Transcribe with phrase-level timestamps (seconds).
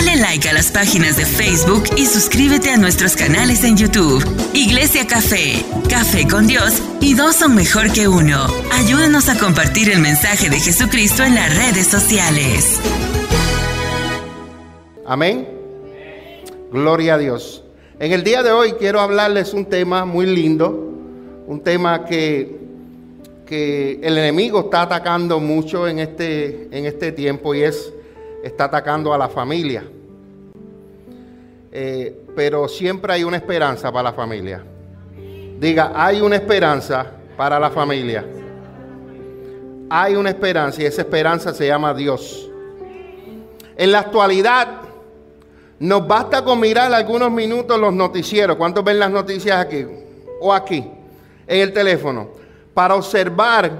[0.00, 4.24] Dale like a las páginas de Facebook y suscríbete a nuestros canales en YouTube.
[4.54, 8.46] Iglesia Café, Café con Dios y dos son mejor que uno.
[8.72, 12.80] Ayúdanos a compartir el mensaje de Jesucristo en las redes sociales.
[15.04, 15.46] Amén.
[16.72, 17.62] Gloria a Dios.
[17.98, 20.94] En el día de hoy quiero hablarles un tema muy lindo,
[21.46, 22.58] un tema que,
[23.44, 27.92] que el enemigo está atacando mucho en este, en este tiempo y es,
[28.42, 29.84] está atacando a la familia.
[31.72, 34.62] Eh, pero siempre hay una esperanza para la familia.
[35.58, 38.24] Diga, hay una esperanza para la familia.
[39.88, 42.48] Hay una esperanza y esa esperanza se llama Dios.
[43.76, 44.80] En la actualidad,
[45.78, 48.56] nos basta con mirar algunos minutos los noticieros.
[48.56, 49.86] ¿Cuántos ven las noticias aquí?
[50.40, 50.90] O aquí,
[51.46, 52.28] en el teléfono.
[52.74, 53.70] Para observar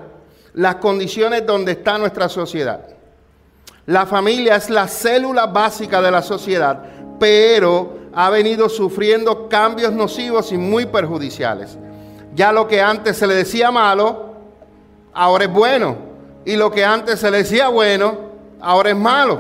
[0.54, 2.99] las condiciones donde está nuestra sociedad.
[3.86, 6.82] La familia es la célula básica de la sociedad,
[7.18, 11.78] pero ha venido sufriendo cambios nocivos y muy perjudiciales.
[12.34, 14.34] Ya lo que antes se le decía malo,
[15.12, 15.96] ahora es bueno.
[16.44, 18.18] Y lo que antes se le decía bueno,
[18.60, 19.38] ahora es malo.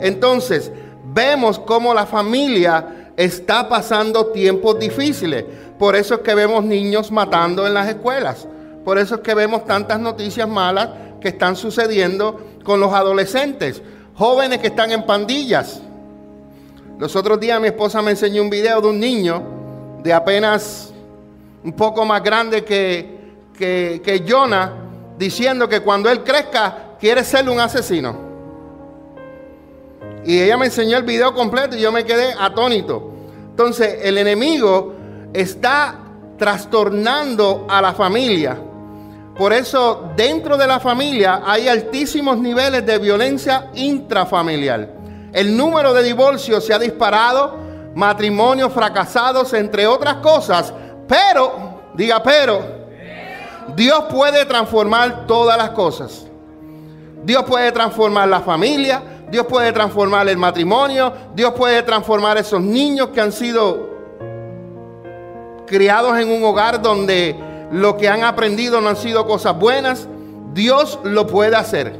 [0.00, 0.70] Entonces,
[1.04, 5.44] vemos cómo la familia está pasando tiempos difíciles.
[5.78, 8.46] Por eso es que vemos niños matando en las escuelas.
[8.84, 13.80] Por eso es que vemos tantas noticias malas que están sucediendo con los adolescentes.
[14.16, 15.80] Jóvenes que están en pandillas.
[16.98, 19.42] Los otros días mi esposa me enseñó un video de un niño
[20.02, 20.92] de apenas
[21.62, 24.72] un poco más grande que, que, que Jonah,
[25.16, 28.26] diciendo que cuando él crezca quiere ser un asesino.
[30.24, 33.12] Y ella me enseñó el video completo y yo me quedé atónito.
[33.50, 34.92] Entonces, el enemigo
[35.32, 36.00] está
[36.36, 38.58] trastornando a la familia.
[39.36, 44.88] Por eso, dentro de la familia hay altísimos niveles de violencia intrafamiliar.
[45.32, 47.58] El número de divorcios se ha disparado,
[47.94, 50.72] matrimonios fracasados, entre otras cosas.
[51.06, 52.62] Pero, diga pero,
[53.74, 56.26] Dios puede transformar todas las cosas.
[57.22, 63.08] Dios puede transformar la familia, Dios puede transformar el matrimonio, Dios puede transformar esos niños
[63.08, 63.96] que han sido
[65.66, 67.36] criados en un hogar donde
[67.72, 70.06] lo que han aprendido no han sido cosas buenas.
[70.52, 71.98] Dios lo puede hacer.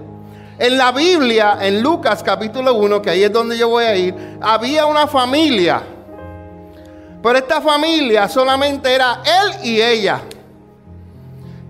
[0.59, 4.39] En la Biblia, en Lucas capítulo 1, que ahí es donde yo voy a ir,
[4.41, 5.83] había una familia.
[7.23, 10.23] Pero esta familia solamente era él y ella.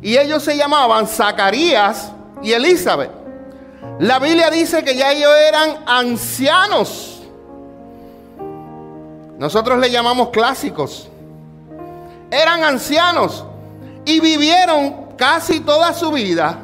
[0.02, 3.10] Y ellos se llamaban Zacarías y Elizabeth.
[3.98, 7.22] La Biblia dice que ya ellos eran ancianos.
[9.38, 11.08] Nosotros le llamamos clásicos.
[12.30, 13.44] Eran ancianos
[14.06, 16.58] y vivieron casi toda su vida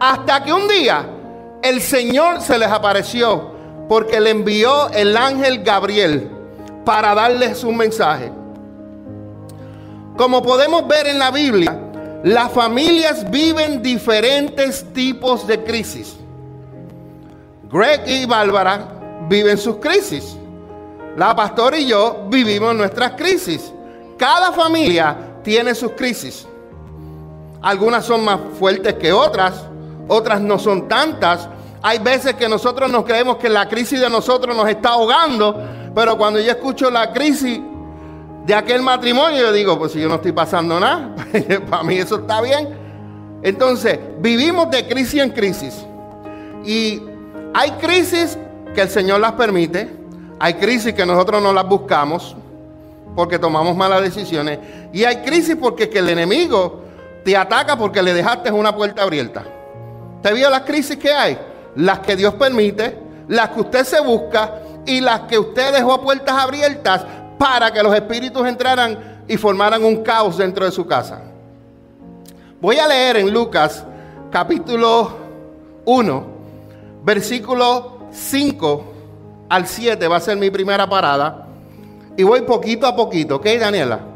[0.00, 1.06] hasta que un día
[1.62, 3.52] el Señor se les apareció
[3.88, 6.30] porque le envió el ángel Gabriel
[6.84, 8.32] para darles un mensaje.
[10.16, 11.78] Como podemos ver en la Biblia,
[12.22, 16.16] las familias viven diferentes tipos de crisis.
[17.70, 18.88] Greg y Bárbara
[19.28, 20.36] viven sus crisis.
[21.16, 23.72] La pastora y yo vivimos nuestras crisis.
[24.16, 26.46] Cada familia tiene sus crisis.
[27.64, 29.54] Algunas son más fuertes que otras,
[30.06, 31.48] otras no son tantas.
[31.80, 35.64] Hay veces que nosotros nos creemos que la crisis de nosotros nos está ahogando,
[35.94, 37.58] pero cuando yo escucho la crisis
[38.44, 41.14] de aquel matrimonio, yo digo, pues si yo no estoy pasando nada,
[41.70, 42.68] para mí eso está bien.
[43.42, 45.86] Entonces, vivimos de crisis en crisis.
[46.66, 47.02] Y
[47.54, 48.36] hay crisis
[48.74, 49.90] que el Señor las permite,
[50.38, 52.36] hay crisis que nosotros no las buscamos
[53.16, 54.58] porque tomamos malas decisiones
[54.92, 56.83] y hay crisis porque que el enemigo
[57.24, 59.44] te ataca porque le dejaste una puerta abierta.
[60.22, 61.38] ¿Te vio las crisis que hay?
[61.76, 62.98] Las que Dios permite,
[63.28, 67.04] las que usted se busca y las que usted dejó puertas abiertas
[67.38, 71.22] para que los espíritus entraran y formaran un caos dentro de su casa.
[72.60, 73.84] Voy a leer en Lucas
[74.30, 75.12] capítulo
[75.84, 76.34] 1
[77.04, 78.84] versículo 5
[79.48, 81.46] al 7 va a ser mi primera parada.
[82.16, 84.13] Y voy poquito a poquito, ¿ok, Daniela?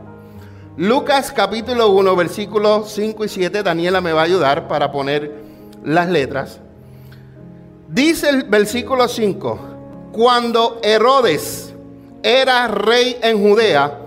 [0.78, 5.34] Lucas capítulo 1, versículos 5 y 7, Daniela me va a ayudar para poner
[5.82, 6.60] las letras.
[7.88, 9.58] Dice el versículo 5,
[10.12, 11.74] cuando Herodes
[12.22, 13.98] era rey en Judea,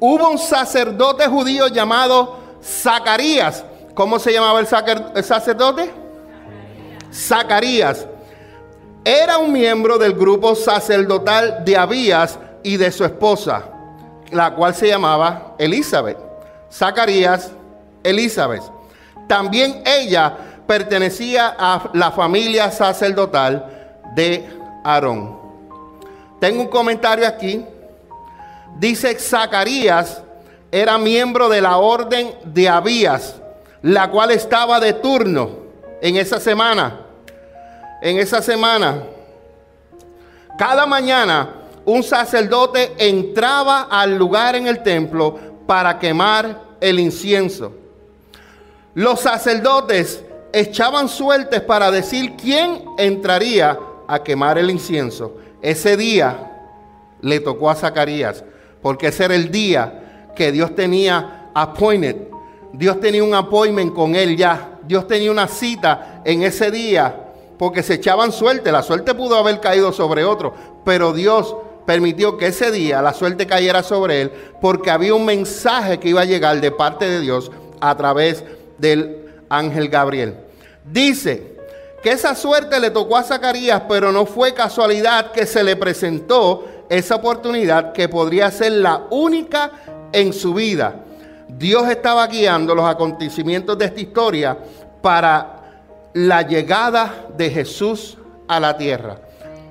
[0.00, 3.62] hubo un sacerdote judío llamado Zacarías.
[3.92, 4.66] ¿Cómo se llamaba el,
[5.24, 5.92] sacerdote?
[7.12, 8.06] Zacarías
[9.04, 13.73] era un miembro del grupo sacerdotal de Abías y de su esposa,
[14.30, 16.18] la cual se llamaba Elizabeth.
[16.70, 17.52] Zacarías,
[18.02, 18.62] Elizabeth.
[19.26, 20.36] También ella
[20.66, 24.48] pertenecía a la familia sacerdotal de
[24.84, 25.38] Aarón.
[26.40, 27.64] Tengo un comentario aquí.
[28.76, 30.22] Dice Zacarías
[30.70, 33.36] era miembro de la orden de Abías,
[33.80, 35.50] la cual estaba de turno
[36.02, 37.00] en esa semana.
[38.02, 39.04] En esa semana,
[40.58, 41.48] cada mañana
[41.86, 47.72] un sacerdote entraba al lugar en el templo para quemar el incienso.
[48.94, 50.22] Los sacerdotes
[50.52, 55.36] echaban suertes para decir quién entraría a quemar el incienso.
[55.60, 56.52] Ese día
[57.20, 58.44] le tocó a Zacarías,
[58.80, 62.16] porque ese era el día que Dios tenía appointed.
[62.72, 64.78] Dios tenía un appointment con él ya.
[64.82, 68.70] Dios tenía una cita en ese día, porque se echaban suerte.
[68.70, 70.54] La suerte pudo haber caído sobre otro,
[70.84, 75.98] pero Dios permitió que ese día la suerte cayera sobre él, porque había un mensaje
[75.98, 77.50] que iba a llegar de parte de Dios
[77.80, 78.44] a través
[78.78, 80.36] del ángel Gabriel.
[80.84, 81.54] Dice
[82.02, 86.66] que esa suerte le tocó a Zacarías, pero no fue casualidad que se le presentó
[86.88, 89.70] esa oportunidad que podría ser la única
[90.12, 91.04] en su vida.
[91.48, 94.58] Dios estaba guiando los acontecimientos de esta historia
[95.00, 95.62] para
[96.12, 99.18] la llegada de Jesús a la tierra.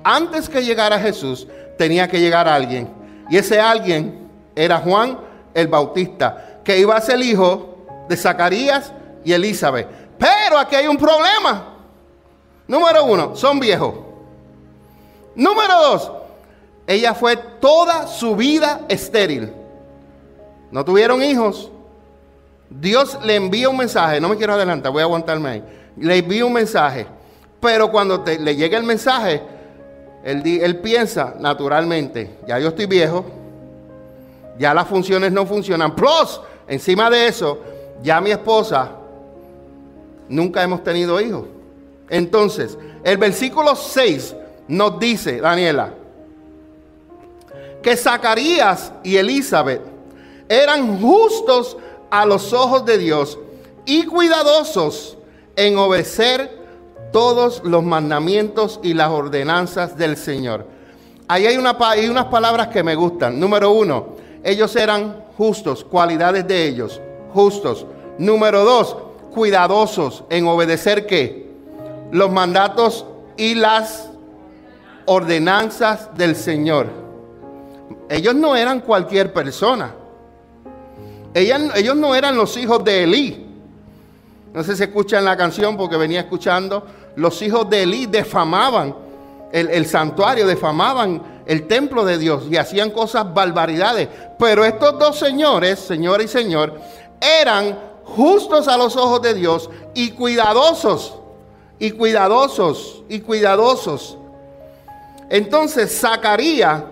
[0.02, 1.46] Antes que llegara Jesús,
[1.76, 2.88] tenía que llegar alguien.
[3.30, 5.18] Y ese alguien era Juan
[5.54, 8.92] el Bautista, que iba a ser hijo de Zacarías
[9.24, 9.88] y Elizabeth.
[10.18, 11.74] Pero aquí hay un problema.
[12.66, 13.94] Número uno, son viejos.
[15.34, 16.12] Número dos,
[16.86, 19.52] ella fue toda su vida estéril.
[20.70, 21.70] No tuvieron hijos.
[22.70, 24.20] Dios le envía un mensaje.
[24.20, 25.64] No me quiero adelantar, voy a aguantarme ahí.
[25.96, 27.06] Le envía un mensaje.
[27.60, 29.42] Pero cuando le llega el mensaje,
[30.24, 33.26] él, piensa naturalmente, ya yo estoy viejo,
[34.58, 35.94] ya las funciones no funcionan.
[35.94, 37.60] Plus, encima de eso,
[38.02, 38.92] ya mi esposa
[40.28, 41.44] nunca hemos tenido hijos.
[42.08, 44.34] Entonces, el versículo 6
[44.68, 45.92] nos dice, Daniela,
[47.82, 49.82] que Zacarías y Elizabeth
[50.48, 51.76] eran justos
[52.10, 53.38] a los ojos de Dios
[53.84, 55.18] y cuidadosos
[55.54, 56.63] en obedecer
[57.14, 60.66] todos los mandamientos y las ordenanzas del Señor.
[61.28, 63.38] Ahí hay, una, hay unas palabras que me gustan.
[63.38, 67.00] Número uno, ellos eran justos, cualidades de ellos,
[67.32, 67.86] justos.
[68.18, 68.96] Número dos,
[69.32, 71.52] cuidadosos en obedecer qué?
[72.10, 73.06] Los mandatos
[73.36, 74.10] y las
[75.06, 76.88] ordenanzas del Señor.
[78.08, 79.94] Ellos no eran cualquier persona.
[81.32, 83.46] Ellos, no eran los hijos de Elí.
[84.52, 86.84] No sé si escuchan la canción porque venía escuchando.
[87.16, 88.94] Los hijos de Elí defamaban
[89.52, 94.08] el, santuario, defamaban el templo de Dios y hacían cosas barbaridades.
[94.38, 96.74] Pero estos dos señores, señor y señor,
[97.20, 101.14] eran justos a los ojos de Dios y cuidadosos,
[101.78, 104.18] y cuidadosos, y cuidadosos.
[105.30, 106.82] Entonces Zacarías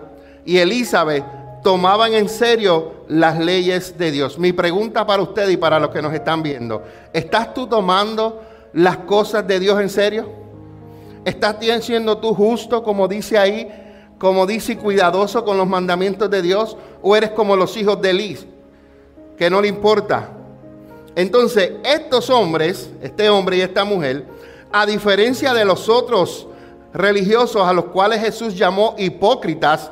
[0.45, 1.25] y Elizabeth
[1.63, 4.39] tomaban en serio las leyes de Dios.
[4.39, 6.81] Mi pregunta para usted y para los que nos están viendo,
[7.11, 8.41] ¿estás tú tomando
[8.73, 10.29] las cosas de Dios en serio?
[11.25, 13.71] ¿Estás siendo tú justo como dice ahí,
[14.17, 16.75] como dice cuidadoso con los mandamientos de Dios?
[17.01, 18.45] ¿O eres como los hijos de Elis,
[19.37, 20.29] que no le importa?
[21.15, 24.25] Entonces, estos hombres, este hombre y esta mujer,
[24.71, 26.47] a diferencia de los otros
[26.93, 29.91] religiosos a los cuales Jesús llamó hipócritas,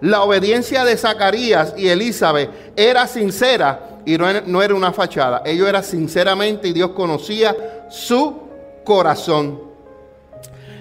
[0.00, 5.42] la obediencia de Zacarías y Elizabeth era sincera y no era una fachada.
[5.44, 7.54] Ellos eran sinceramente y Dios conocía
[7.90, 8.36] su
[8.84, 9.60] corazón.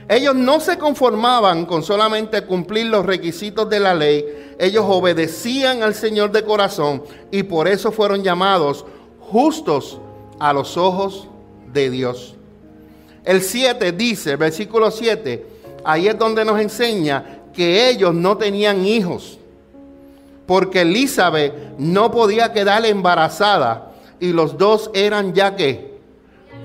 [0.08, 4.26] Ellos no se conformaban con solamente cumplir los requisitos de la ley,
[4.58, 8.86] ellos obedecían al Señor de corazón y por eso fueron llamados
[9.20, 10.00] justos
[10.40, 11.28] a los ojos
[11.72, 12.36] de Dios.
[13.24, 15.46] El 7 dice, versículo 7,
[15.84, 19.38] ahí es donde nos enseña que ellos no tenían hijos,
[20.48, 25.99] porque Elizabeth no podía quedar embarazada y los dos eran ya que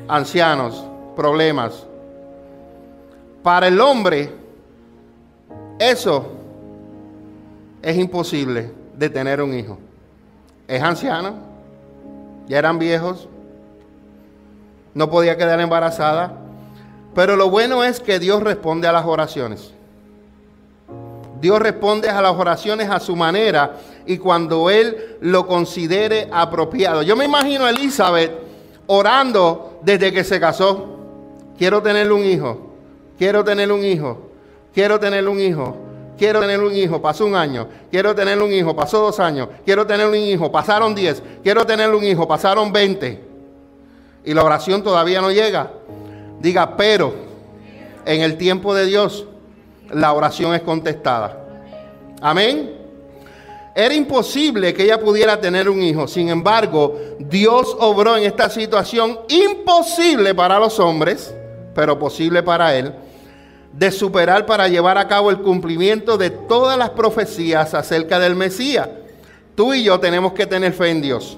[0.09, 0.85] ancianos,
[1.17, 1.87] problemas.
[3.43, 4.33] Para el hombre,
[5.79, 6.27] eso
[7.83, 9.79] es imposible de tener un hijo.
[10.67, 11.35] Es anciano,
[12.47, 13.29] ya eran viejos,
[14.95, 16.33] no podía quedar embarazada.
[17.15, 19.73] Pero lo bueno es que Dios responde a las oraciones.
[21.41, 27.03] Dios responde a las oraciones a su manera y cuando Él lo considere apropiado.
[27.03, 28.44] Yo me imagino a Elizabeth
[28.87, 30.99] orando desde que se casó.
[31.59, 32.71] Quiero tener un hijo,
[33.19, 34.31] quiero tener un hijo,
[34.73, 35.77] quiero tener un hijo.
[36.17, 37.67] Quiero tener un hijo, pasó un año.
[37.91, 39.49] Quiero tener un hijo, pasó dos años.
[39.65, 41.21] Quiero tener un hijo, pasaron diez.
[41.43, 43.21] Quiero tener un hijo, pasaron veinte.
[44.25, 45.73] Y la oración todavía no llega.
[46.41, 47.15] Diga, pero
[48.07, 49.27] en el tiempo de Dios
[49.91, 51.37] la oración es contestada.
[52.21, 52.84] Amén.
[53.75, 56.07] Era imposible que ella pudiera tener un hijo.
[56.07, 61.35] Sin embargo, Dios obró en esta situación imposible para los hombres,
[61.75, 62.95] pero posible para él,
[63.73, 68.89] de superar para llevar a cabo el cumplimiento de todas las profecías acerca del Mesías.
[69.57, 71.37] Tú y yo tenemos que tener fe en Dios.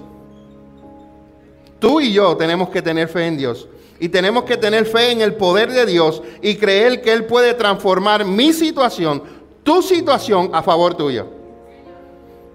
[1.79, 3.67] Tú y yo tenemos que tener fe en Dios.
[3.99, 7.55] Y tenemos que tener fe en el poder de Dios y creer que Él puede
[7.55, 9.23] transformar mi situación,
[9.63, 11.36] tu situación a favor tuyo.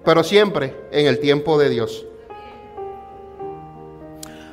[0.04, 2.06] Pero siempre en el tiempo de Dios.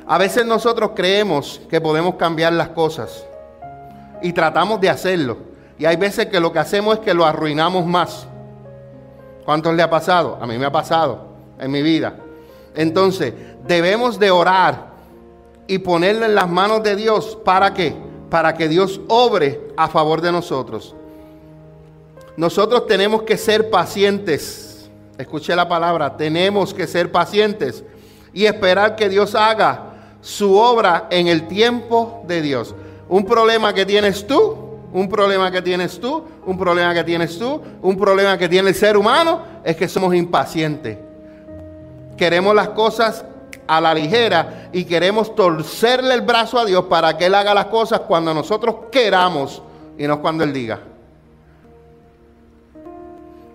[0.07, 3.27] A veces nosotros creemos que podemos cambiar las cosas
[4.23, 5.37] y tratamos de hacerlo.
[5.79, 8.27] Y hay veces que lo que hacemos es que lo arruinamos más.
[9.45, 10.39] ¿Cuántos le ha pasado?
[10.41, 11.29] A mí me ha pasado
[11.59, 12.17] en mi vida.
[12.75, 13.33] Entonces,
[13.67, 14.89] debemos de orar
[15.67, 17.39] y ponerle en las manos de Dios.
[17.45, 17.95] ¿Para qué?
[18.31, 20.95] Para que Dios obre a favor de nosotros.
[22.37, 24.68] Nosotros tenemos que ser pacientes.
[25.19, 27.83] Escuché la palabra, tenemos que ser pacientes
[28.33, 32.75] y esperar que Dios haga su obra en el tiempo de Dios.
[33.09, 34.57] Un problema que tienes tú,
[34.93, 38.75] un problema que tienes tú, un problema que tienes tú, un problema que tiene el
[38.77, 40.99] ser humano es que somos impacientes.
[42.17, 43.25] Queremos las cosas
[43.67, 47.67] a la ligera y queremos torcerle el brazo a Dios para que Él haga las
[47.67, 49.63] cosas cuando nosotros queramos
[49.99, 50.81] y no cuando Él diga.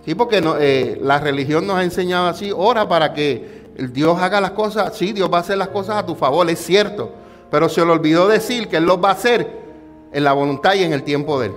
[0.06, 4.52] Sí, porque eh, la religión nos ha enseñado así, ora para que Dios haga las
[4.52, 7.12] cosas, sí, Dios va a hacer las cosas a tu favor, es cierto,
[7.50, 9.64] pero se le olvidó decir que Él los va a hacer
[10.12, 11.54] en la voluntad y en el tiempo de Él.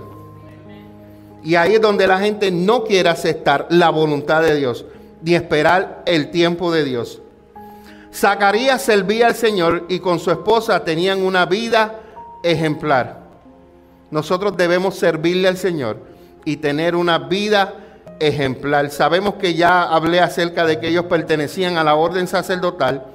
[1.43, 4.85] Y ahí es donde la gente no quiere aceptar la voluntad de Dios,
[5.21, 7.21] ni esperar el tiempo de Dios.
[8.13, 11.99] Zacarías servía al Señor y con su esposa tenían una vida
[12.43, 13.27] ejemplar.
[14.09, 15.99] Nosotros debemos servirle al Señor
[16.45, 17.86] y tener una vida ejemplar.
[18.89, 23.05] Sabemos que ya hablé acerca de que ellos pertenecían a la orden sacerdotal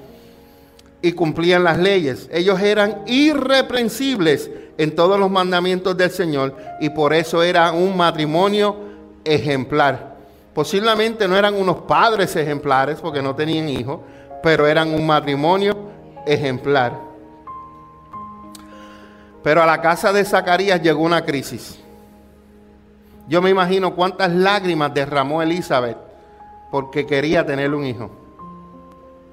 [1.02, 2.28] y cumplían las leyes.
[2.32, 8.76] Ellos eran irreprensibles en todos los mandamientos del Señor y por eso era un matrimonio
[9.24, 10.16] ejemplar.
[10.54, 14.00] Posiblemente no eran unos padres ejemplares porque no tenían hijos,
[14.42, 15.76] pero eran un matrimonio
[16.26, 16.98] ejemplar.
[19.42, 21.81] Pero a la casa de Zacarías llegó una crisis.
[23.28, 25.96] Yo me imagino cuántas lágrimas derramó Elizabeth
[26.70, 28.10] porque quería tener un hijo.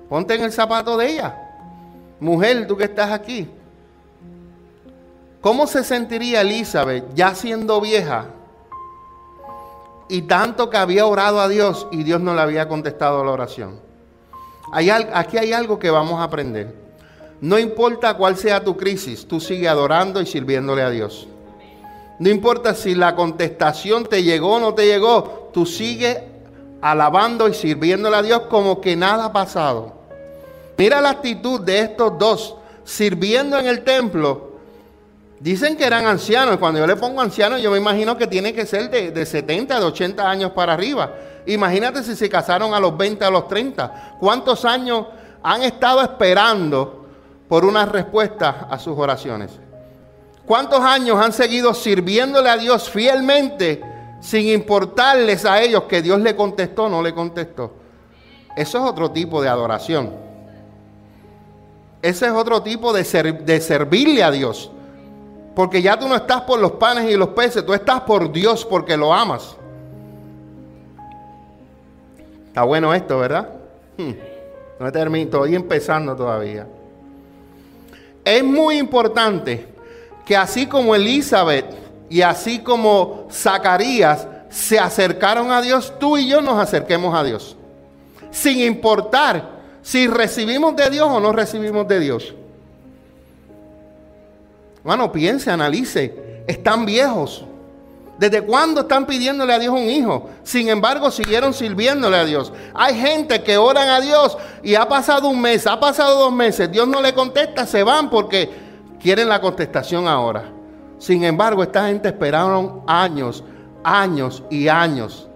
[0.10, 1.36] Ponte en el zapato de ella.
[2.20, 3.50] Mujer, tú que estás aquí,
[5.40, 8.26] ¿cómo se sentiría Elizabeth ya siendo vieja
[10.10, 13.80] y tanto que había orado a Dios y Dios no le había contestado la oración?
[14.72, 16.76] aquí hay algo que vamos a aprender.
[17.42, 21.28] No importa cuál sea tu crisis, tú sigue adorando y sirviéndole a Dios.
[22.20, 26.22] No importa si la contestación te llegó o no te llegó, tú sigue
[26.82, 29.94] alabando y sirviéndole a Dios como que nada ha pasado.
[30.78, 34.50] Mira la actitud de estos dos sirviendo en el templo.
[35.40, 36.58] Dicen que eran ancianos.
[36.58, 39.80] Cuando yo le pongo ancianos, yo me imagino que tiene que ser de, de 70,
[39.80, 41.14] de 80 años para arriba.
[41.46, 44.18] Imagínate si se casaron a los 20, a los 30.
[44.20, 45.06] ¿Cuántos años
[45.42, 47.06] han estado esperando
[47.48, 49.52] por una respuesta a sus oraciones?
[50.50, 53.84] ¿Cuántos años han seguido sirviéndole a Dios fielmente
[54.20, 57.72] sin importarles a ellos que Dios le contestó o no le contestó?
[58.58, 60.12] Eso es otro tipo de adoración.
[62.02, 63.04] Ese es otro tipo de,
[63.46, 64.72] de servirle a Dios.
[65.54, 68.66] Porque ya tú no estás por los panes y los peces, tú estás por Dios
[68.66, 69.56] porque lo amas.
[72.48, 73.50] Está bueno esto, ¿verdad?
[74.00, 74.14] Hmm.
[74.80, 76.66] No termino, estoy empezando todavía.
[78.26, 79.78] Es muy importante
[80.30, 81.66] que así como Elizabeth
[82.08, 87.58] y así como Zacarías se acercaron a Dios, tú y yo nos acerquemos a Dios.
[88.30, 89.50] Sin importar
[89.82, 92.36] si recibimos de Dios o no recibimos de Dios.
[94.84, 96.44] Bueno, piense, analice.
[96.46, 97.44] Están viejos.
[98.20, 100.30] ¿Desde cuándo están pidiéndole a Dios un hijo?
[100.44, 102.54] Sin embargo, siguieron sirviéndole a Dios.
[102.76, 106.72] Hay gente que oran a Dios y ha pasado un mes, ha pasado dos meses,
[106.72, 108.69] Dios no le contesta, se van porque
[109.00, 110.52] quieren la contestación ahora.
[110.98, 113.44] Sin embargo, esta gente esperaron años,
[113.84, 115.28] años y años.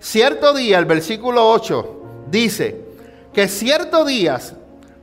[0.00, 2.86] Cierto día, el versículo 8 dice,
[3.32, 4.54] que ciertos días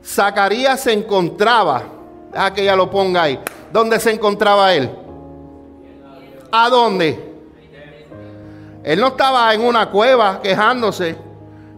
[0.04, 1.84] Zacarías se encontraba,
[2.32, 3.38] deja que ella lo ponga ahí,
[3.72, 4.90] ¿dónde se encontraba él?
[6.50, 7.32] ¿A dónde?
[8.82, 11.16] Él no estaba en una cueva quejándose,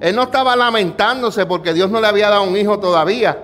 [0.00, 3.38] él no estaba lamentándose porque Dios no le había dado un hijo todavía.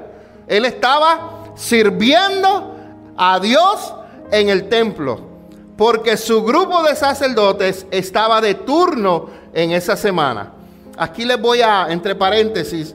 [0.46, 2.74] Él estaba sirviendo
[3.16, 3.94] a Dios
[4.30, 5.32] en el templo.
[5.76, 10.52] porque su grupo de sacerdotes estaba de turno en esa semana.
[10.96, 12.94] Aquí les voy a, entre paréntesis,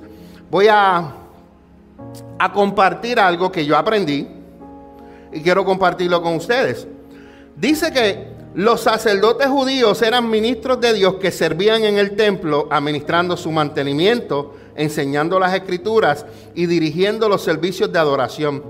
[0.49, 1.11] voy a,
[2.39, 4.27] a compartir algo que yo aprendí
[5.33, 6.87] y quiero compartirlo con ustedes.
[7.55, 13.35] Dice que los sacerdotes judíos eran ministros de Dios que servían en el templo administrando
[13.35, 18.63] su mantenimiento, enseñando las escrituras y dirigiendo los servicios de adoración.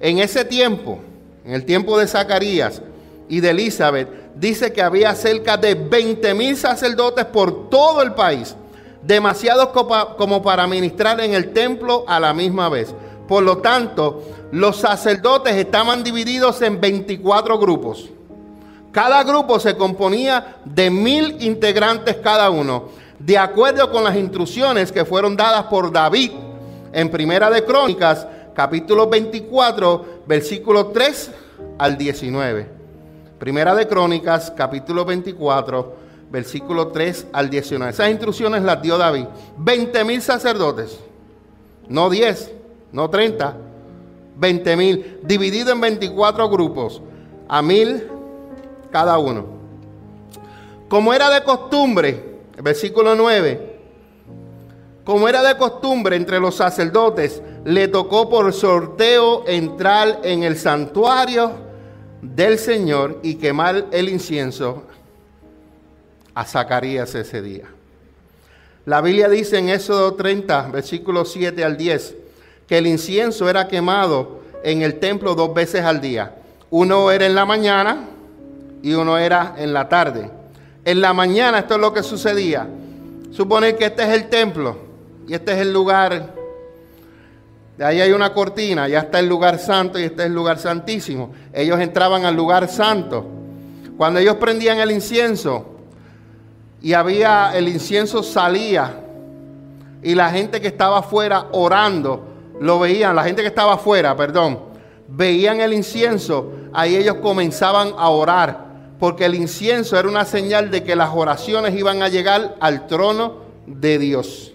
[0.00, 1.00] En ese tiempo,
[1.44, 2.82] en el tiempo de Zacarías
[3.28, 8.54] y de Elizabeth, dice que había cerca de 20 mil sacerdotes por todo el país,
[9.02, 9.70] demasiados
[10.16, 12.94] como para ministrar en el templo a la misma vez.
[13.26, 18.08] Por lo tanto, los sacerdotes estaban divididos en 24 grupos.
[18.92, 22.88] Cada grupo se componía de mil integrantes cada uno,
[23.28, 26.30] de acuerdo con las instrucciones que fueron dadas por David
[26.94, 31.32] en Primera de Crónicas, capítulo 24, versículo 3
[31.76, 32.66] al 19.
[33.38, 35.94] Primera de Crónicas, capítulo 24,
[36.30, 37.92] versículo 3 al 19.
[37.92, 39.26] Esas instrucciones las dio David.
[39.58, 40.98] 20 mil sacerdotes,
[41.86, 42.50] no 10,
[42.92, 43.56] no 30,
[44.38, 47.02] 20 mil, dividido en 24 grupos,
[47.46, 48.04] a mil
[48.90, 49.44] cada uno.
[50.88, 52.27] Como era de costumbre,
[52.62, 53.78] versículo 9,
[55.04, 61.52] como era de costumbre entre los sacerdotes, le tocó por sorteo entrar en el santuario
[62.20, 64.82] del Señor y quemar el incienso
[66.34, 67.64] a Zacarías ese día.
[68.84, 72.16] La Biblia dice en Éxodo 30, versículos 7 al 10,
[72.66, 76.34] que el incienso era quemado en el templo dos veces al día.
[76.70, 78.08] Uno era en la mañana
[78.82, 80.30] y uno era en la tarde.
[80.88, 82.66] En la mañana esto es lo que sucedía.
[83.30, 84.74] Suponer que este es el templo
[85.28, 86.32] y este es el lugar.
[87.76, 90.58] De ahí hay una cortina, ya está el lugar santo y este es el lugar
[90.58, 91.34] santísimo.
[91.52, 93.22] Ellos entraban al lugar santo.
[93.98, 95.66] Cuando ellos prendían el incienso
[96.80, 98.98] y había el incienso salía
[100.02, 102.28] y la gente que estaba afuera orando
[102.62, 104.60] lo veían, la gente que estaba afuera, perdón,
[105.06, 108.67] veían el incienso, ahí ellos comenzaban a orar
[108.98, 113.36] porque el incienso era una señal de que las oraciones iban a llegar al trono
[113.66, 114.52] de Dios.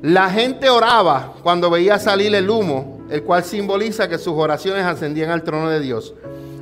[0.00, 5.30] La gente oraba cuando veía salir el humo, el cual simboliza que sus oraciones ascendían
[5.30, 6.14] al trono de Dios.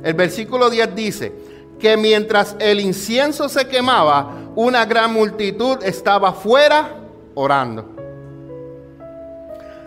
[0.03, 1.33] El versículo 10 dice
[1.79, 6.89] que mientras el incienso se quemaba, una gran multitud estaba fuera
[7.33, 7.89] orando.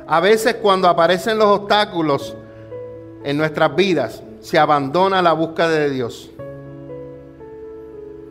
[0.06, 2.34] A veces cuando aparecen los obstáculos
[3.22, 6.30] en nuestras vidas, se abandona la búsqueda de Dios.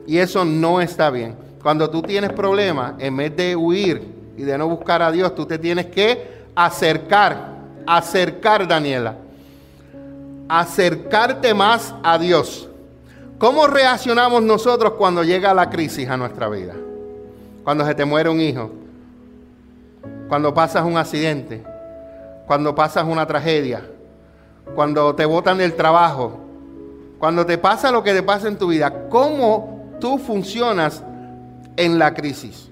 [0.05, 1.35] Y eso no está bien.
[1.63, 5.47] Cuando tú tienes problemas, en vez de huir y de no buscar a Dios, tú
[5.47, 7.55] te tienes que acercar,
[7.87, 9.15] acercar, Daniela.
[10.47, 12.69] Acercarte más a Dios.
[13.39, 16.75] ¿Cómo reaccionamos nosotros cuando llega la crisis a nuestra vida?
[17.63, 18.69] Cuando se te muere un hijo,
[20.29, 21.63] cuando pasas un accidente,
[22.45, 23.81] cuando pasas una tragedia,
[24.75, 26.39] cuando te botan del trabajo,
[27.19, 31.03] cuando te pasa lo que te pasa en tu vida, ¿cómo tú funcionas
[31.77, 32.69] en la crisis?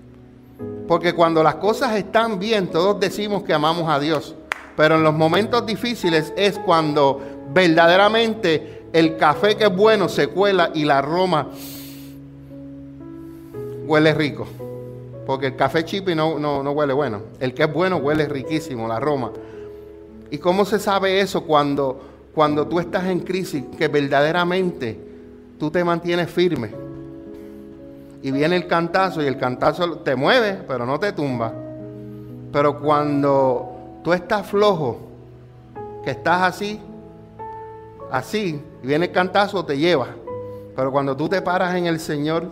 [0.87, 4.35] Porque cuando las cosas están bien, todos decimos que amamos a Dios.
[4.75, 7.21] Pero en los momentos difíciles es cuando
[7.53, 11.47] verdaderamente el café que es bueno se cuela y la aroma
[13.85, 14.47] huele rico.
[15.25, 17.21] Porque el café chipi no, no, no huele bueno.
[17.39, 19.31] El que es bueno huele riquísimo, la aroma.
[20.31, 22.01] ¿Y cómo se sabe eso cuando,
[22.33, 24.97] cuando tú estás en crisis, que verdaderamente
[25.59, 26.71] tú te mantienes firme?
[28.23, 31.51] Y viene el cantazo y el cantazo te mueve, pero no te tumba.
[32.53, 34.99] Pero cuando tú estás flojo,
[36.05, 36.79] que estás así,
[38.09, 40.07] así, y viene el cantazo, te lleva.
[40.77, 42.49] Pero cuando tú te paras en el Señor,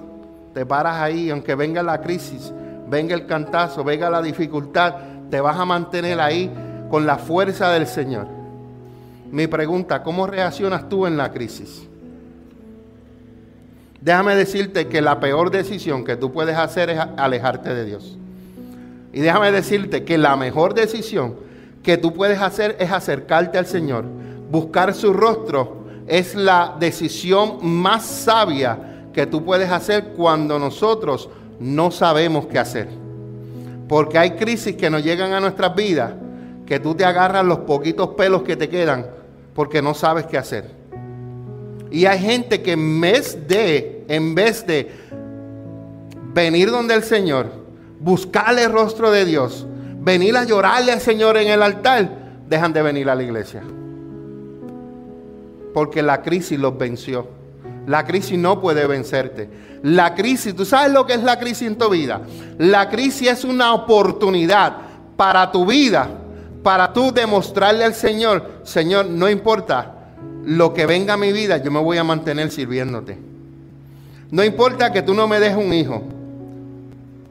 [0.53, 2.51] te paras ahí, aunque venga la crisis,
[2.89, 4.95] venga el cantazo, venga la dificultad,
[5.29, 6.51] te vas a mantener ahí
[6.89, 8.27] con la fuerza del Señor.
[9.31, 11.87] Mi pregunta, ¿cómo reaccionas tú en la crisis?
[14.01, 18.17] Déjame decirte que la peor decisión que tú puedes hacer es alejarte de Dios.
[19.11, 21.35] Y déjame decirte que la mejor decisión
[21.83, 24.05] que tú puedes hacer es acercarte al Señor.
[24.49, 28.77] Buscar su rostro es la decisión más sabia
[29.13, 32.87] que tú puedes hacer cuando nosotros no sabemos qué hacer.
[33.87, 36.13] Porque hay crisis que nos llegan a nuestras vidas
[36.69, 39.07] que tú te agarras los poquitos pelos que te quedan
[39.55, 40.69] porque no sabes qué hacer.
[41.89, 44.91] Y hay gente que en vez de, en vez de
[46.31, 47.47] venir donde el Señor,
[47.99, 49.65] buscarle el rostro de Dios,
[49.99, 52.07] venir a llorarle al Señor en el altar,
[52.47, 53.63] dejan de venir a la iglesia.
[55.73, 57.27] porque la crisis los venció.
[57.87, 59.49] La crisis no puede vencerte.
[59.81, 62.21] La crisis, ¿tú sabes lo que es la crisis en tu vida?
[62.57, 64.77] La crisis es una oportunidad
[65.15, 66.09] para tu vida,
[66.63, 69.95] para tú demostrarle al Señor, Señor, no importa
[70.45, 73.17] lo que venga a mi vida, yo me voy a mantener sirviéndote.
[74.31, 76.03] No importa que tú no me dejes un hijo,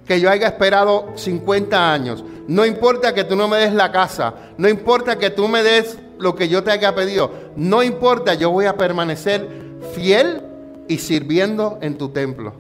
[0.07, 2.25] que yo haya esperado 50 años.
[2.49, 4.35] No importa que tú no me des la casa.
[4.57, 7.31] No importa que tú me des lo que yo te haya pedido.
[7.57, 9.47] No importa, yo voy a permanecer
[9.93, 10.43] fiel
[10.89, 12.55] y sirviendo en tu templo.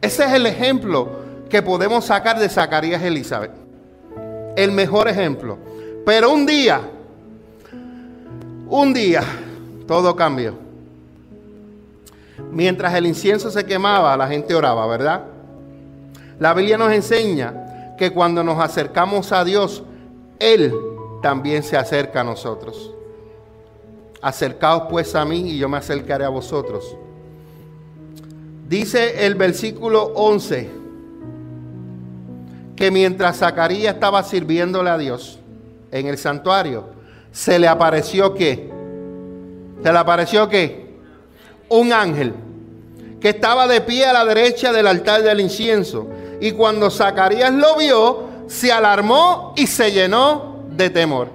[0.00, 1.08] Ese es el ejemplo
[1.50, 3.50] que podemos sacar de Zacarías Elizabeth.
[4.56, 5.58] El mejor ejemplo.
[6.10, 6.80] Pero un día,
[8.68, 9.22] un día,
[9.86, 10.54] todo cambió.
[12.50, 15.22] Mientras el incienso se quemaba, la gente oraba, ¿verdad?
[16.40, 19.84] La Biblia nos enseña que cuando nos acercamos a Dios,
[20.40, 20.74] Él
[21.22, 22.92] también se acerca a nosotros.
[24.20, 26.96] Acercaos pues a mí y yo me acercaré a vosotros.
[28.68, 30.70] Dice el versículo 11
[32.74, 35.39] que mientras Zacarías estaba sirviéndole a Dios
[35.90, 36.84] en el santuario,
[37.32, 38.70] se le apareció qué?
[39.82, 40.96] Se le apareció qué?
[41.68, 42.34] Un ángel
[43.20, 46.08] que estaba de pie a la derecha del altar del incienso.
[46.40, 51.28] Y cuando Zacarías lo vio, se alarmó y se llenó de temor.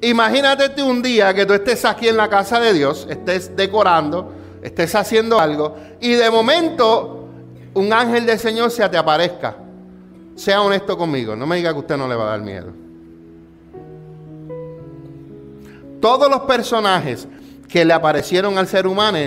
[0.00, 4.32] Imagínate un día que tú estés aquí en la casa de Dios, estés decorando,
[4.62, 7.28] estés haciendo algo, y de momento
[7.74, 9.56] un ángel del Señor se te aparezca.
[10.34, 12.68] Sea honesto conmigo, no me diga que usted no le va a dar miedo.
[16.02, 17.28] Todos los personajes
[17.68, 19.18] que le aparecieron al ser humano,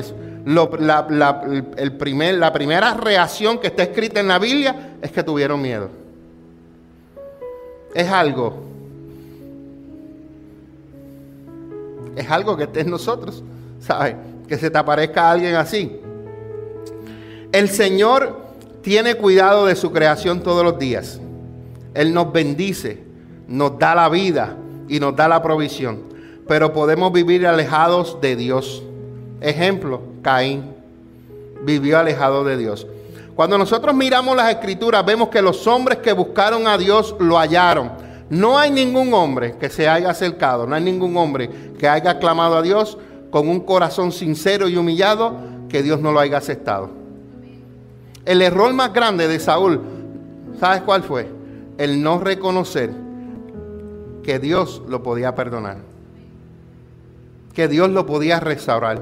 [0.46, 1.42] la,
[1.78, 5.90] el primer, la primera reacción que está escrita en la Biblia es que tuvieron miedo.
[7.94, 8.62] Es algo.
[12.18, 13.42] Es algo que está en nosotros,
[13.80, 14.16] ¿sabes?
[14.46, 15.98] que se te aparezca alguien así.
[17.54, 18.42] El Señor
[18.82, 21.22] tiene cuidado de su creación todos los días.
[21.94, 23.02] Él nos bendice,
[23.48, 24.58] nos da la vida
[24.90, 26.15] y nos da la provisión.
[26.48, 28.84] Pero podemos vivir alejados de Dios.
[29.42, 30.74] Ejemplo, Caín
[31.64, 32.88] vivió alejado de Dios.
[33.36, 37.92] Cuando nosotros miramos las escrituras, vemos que los hombres que buscaron a Dios lo hallaron.
[38.30, 42.56] No hay ningún hombre que se haya acercado, no hay ningún hombre que haya clamado
[42.56, 42.98] a Dios
[43.30, 45.36] con un corazón sincero y humillado,
[45.68, 46.90] que Dios no lo haya aceptado.
[48.24, 49.82] El error más grande de Saúl,
[50.60, 51.30] ¿sabes cuál fue?
[51.78, 52.92] El no reconocer
[54.24, 55.78] que Dios lo podía perdonar,
[57.56, 59.02] que Dios lo podía restaurar.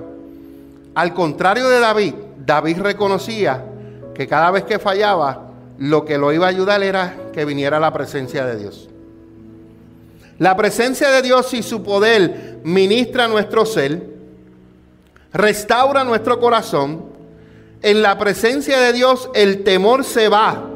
[0.96, 2.14] Al contrario de David,
[2.46, 3.66] David reconocía
[4.14, 7.92] que cada vez que fallaba, lo que lo iba a ayudar era que viniera la
[7.92, 8.90] presencia de Dios.
[10.38, 14.08] La presencia de Dios y su poder ministra nuestro ser
[15.32, 17.06] restaura nuestro corazón.
[17.82, 20.70] En la presencia de Dios el temor se va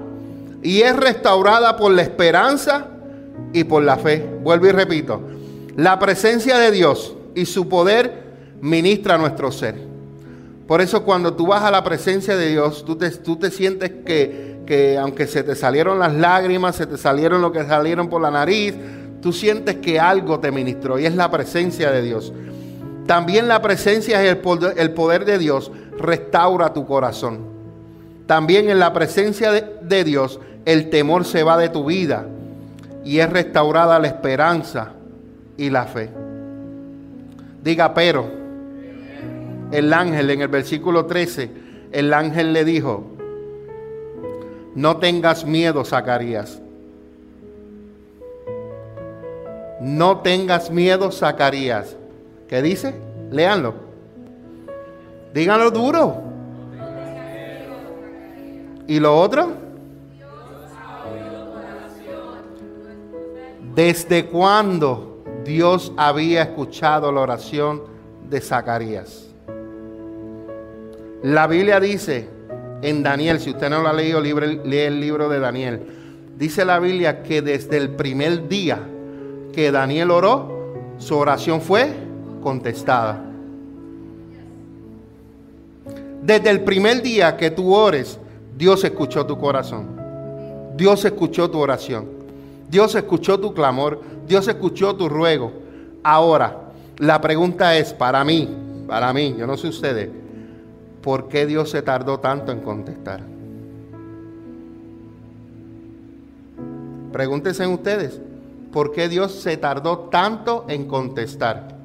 [0.64, 2.88] y es restaurada por la esperanza
[3.54, 4.28] y por la fe.
[4.42, 5.22] Vuelvo y repito,
[5.76, 8.24] la presencia de Dios y su poder
[8.62, 9.76] ministra nuestro ser.
[10.68, 13.92] Por eso cuando tú vas a la presencia de Dios, tú te, tú te sientes
[14.04, 18.24] que, que aunque se te salieron las lágrimas, se te salieron lo que salieron por
[18.24, 18.74] la nariz,
[19.22, 22.34] tú sientes que algo te ministró y es la presencia de Dios.
[23.06, 24.40] También la presencia y el
[24.94, 27.46] poder de Dios restaura tu corazón.
[28.26, 32.26] También en la presencia de Dios el temor se va de tu vida
[33.06, 34.94] y es restaurada la esperanza
[35.56, 36.27] y la fe.
[37.68, 38.26] Diga, pero
[39.74, 41.52] el ángel en el versículo 13,
[41.92, 43.04] el ángel le dijo,
[44.74, 46.62] no tengas miedo, Zacarías.
[49.82, 51.98] No tengas miedo, Zacarías.
[52.48, 52.94] ¿Qué dice?
[53.32, 53.74] Léanlo.
[55.34, 56.22] Díganlo duro.
[58.88, 59.52] ¿Y lo otro?
[63.76, 65.17] ¿Desde cuándo
[65.48, 67.82] Dios había escuchado la oración
[68.30, 69.28] de Zacarías?
[71.24, 72.28] La Biblia dice
[72.82, 75.82] en Daniel, si usted no lo ha leído, lee el libro de Daniel.
[76.38, 78.80] Dice la Biblia que desde el primer día
[79.54, 81.92] que Daniel oró, su oración fue
[82.44, 83.24] contestada.
[86.22, 88.20] Desde el primer día que tú ores,
[88.58, 89.88] Dios escuchó tu corazón.
[90.76, 92.17] Dios escuchó tu oración.
[92.70, 94.02] Dios escuchó tu clamor.
[94.28, 95.54] Dios escuchó tu ruego.
[96.04, 98.50] Ahora, la pregunta es para mí,
[98.88, 100.10] para mí, yo no sé ustedes,
[101.02, 103.22] ¿por qué Dios se tardó tanto en contestar?
[107.12, 108.20] Pregúntense ustedes,
[108.72, 111.76] ¿por qué Dios se tardó tanto en contestar?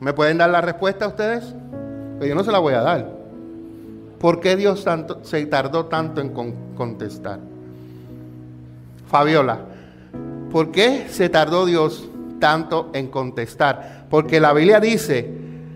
[0.00, 1.54] ¿Me pueden dar la respuesta ustedes?
[2.18, 3.10] Pero yo no se la voy a dar.
[4.18, 6.30] ¿Por qué Dios tanto, se tardó tanto en
[6.74, 7.40] contestar?
[9.08, 9.60] Fabiola,
[10.50, 12.08] ¿por qué se tardó Dios
[12.40, 14.06] tanto en contestar?
[14.10, 15.30] Porque la Biblia dice,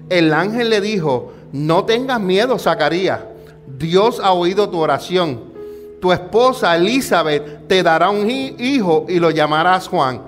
[0.08, 3.20] el ángel le dijo, no tengas miedo, Zacarías,
[3.78, 5.50] Dios ha oído tu oración.
[6.00, 10.22] Tu esposa Elizabeth te dará un hijo y lo llamarás Juan.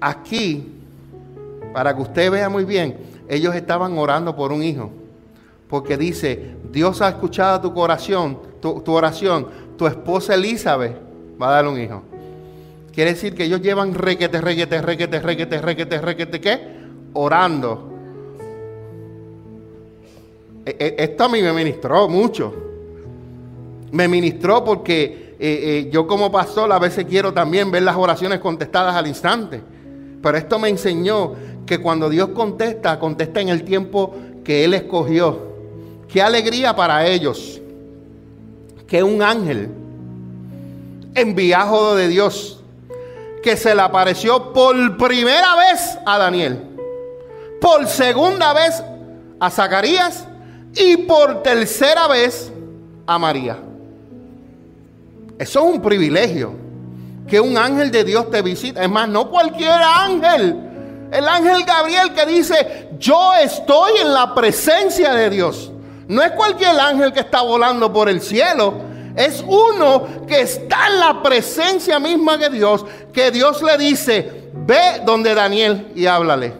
[0.00, 0.72] Aquí,
[1.72, 2.96] para que usted vea muy bien,
[3.28, 4.90] ellos estaban orando por un hijo.
[5.68, 10.96] Porque dice, Dios ha escuchado tu oración, tu, oración, tu esposa Elizabeth
[11.40, 12.02] va a dar un hijo.
[12.96, 16.60] Quiere decir que ellos llevan requete, requete, requete, requete, requete, requete, ¿qué?
[17.12, 17.92] Orando.
[20.64, 22.54] E, e, esto a mí me ministró mucho.
[23.92, 28.40] Me ministró porque eh, eh, yo como pastor a veces quiero también ver las oraciones
[28.40, 29.60] contestadas al instante.
[30.22, 31.34] Pero esto me enseñó
[31.66, 35.38] que cuando Dios contesta, contesta en el tiempo que Él escogió.
[36.08, 37.60] Qué alegría para ellos
[38.86, 39.68] que un ángel
[41.14, 42.55] enviado de Dios
[43.46, 46.64] que se le apareció por primera vez a Daniel,
[47.60, 48.82] por segunda vez
[49.38, 50.24] a Zacarías
[50.74, 52.50] y por tercera vez
[53.06, 53.56] a María.
[55.38, 56.54] Eso es un privilegio,
[57.28, 58.82] que un ángel de Dios te visite.
[58.82, 61.08] Es más, no cualquier ángel.
[61.12, 65.70] El ángel Gabriel que dice, yo estoy en la presencia de Dios.
[66.08, 68.74] No es cualquier ángel que está volando por el cielo.
[69.16, 75.00] Es uno que está en la presencia misma de Dios, que Dios le dice, ve
[75.06, 76.52] donde Daniel y háblale.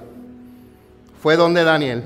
[1.22, 2.02] Fue donde Daniel.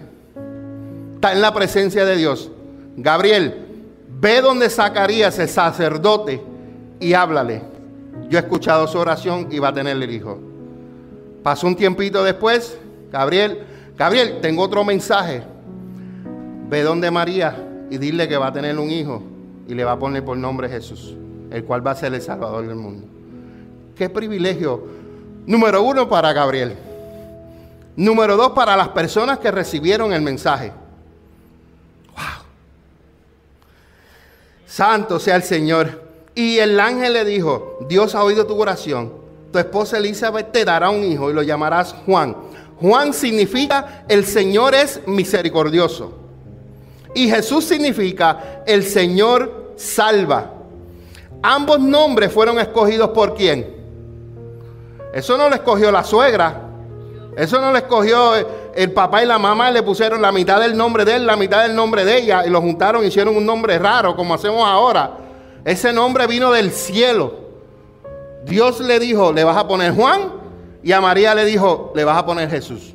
[1.14, 2.50] Está en la presencia de Dios.
[2.96, 3.64] Gabriel,
[4.08, 6.42] ve donde Zacarías, el sacerdote,
[6.98, 7.62] y háblale.
[8.28, 10.36] Yo he escuchado su oración y va a tener el hijo.
[11.44, 12.76] Pasó un tiempito después,
[13.12, 13.62] Gabriel,
[13.96, 15.44] Gabriel, tengo otro mensaje.
[16.68, 17.54] Ve donde María
[17.88, 19.22] y dile que va a tener un hijo
[19.66, 21.14] y le va a poner por nombre Jesús,
[21.50, 23.06] el cual va a ser el Salvador del mundo.
[23.96, 24.82] Qué privilegio.
[25.46, 26.76] Número uno para Gabriel.
[27.96, 30.72] Número dos para las personas que recibieron el mensaje.
[32.16, 32.44] Wow.
[34.66, 36.02] Santo sea el Señor.
[36.34, 39.12] Y el ángel le dijo, Dios ha oído tu oración.
[39.52, 42.36] Tu esposa Elizabeth te dará un hijo y lo llamarás Juan.
[42.76, 46.19] Juan significa el Señor es misericordioso.
[47.14, 50.52] Y Jesús significa el Señor salva.
[51.42, 53.76] Ambos nombres fueron escogidos por quién?
[55.12, 56.62] Eso no lo escogió la suegra.
[57.36, 58.32] Eso no lo escogió
[58.74, 59.70] el papá y la mamá.
[59.70, 62.46] Le pusieron la mitad del nombre de él, la mitad del nombre de ella.
[62.46, 65.16] Y lo juntaron y hicieron un nombre raro, como hacemos ahora.
[65.64, 67.34] Ese nombre vino del cielo.
[68.44, 70.32] Dios le dijo, le vas a poner Juan.
[70.82, 72.94] Y a María le dijo, le vas a poner Jesús.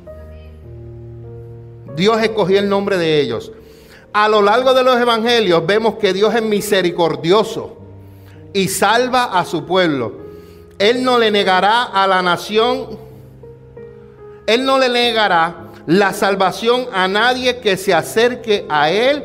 [1.94, 3.52] Dios escogió el nombre de ellos.
[4.16, 7.76] A lo largo de los evangelios vemos que Dios es misericordioso
[8.54, 10.10] y salva a su pueblo.
[10.78, 12.98] Él no le negará a la nación,
[14.46, 19.22] Él no le negará la salvación a nadie que se acerque a Él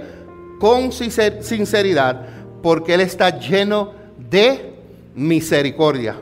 [0.59, 2.27] con sinceridad
[2.61, 4.73] porque Él está lleno de
[5.15, 6.17] misericordia.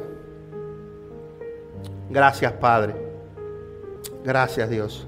[2.08, 2.94] Gracias, Padre.
[4.24, 5.08] Gracias, Dios.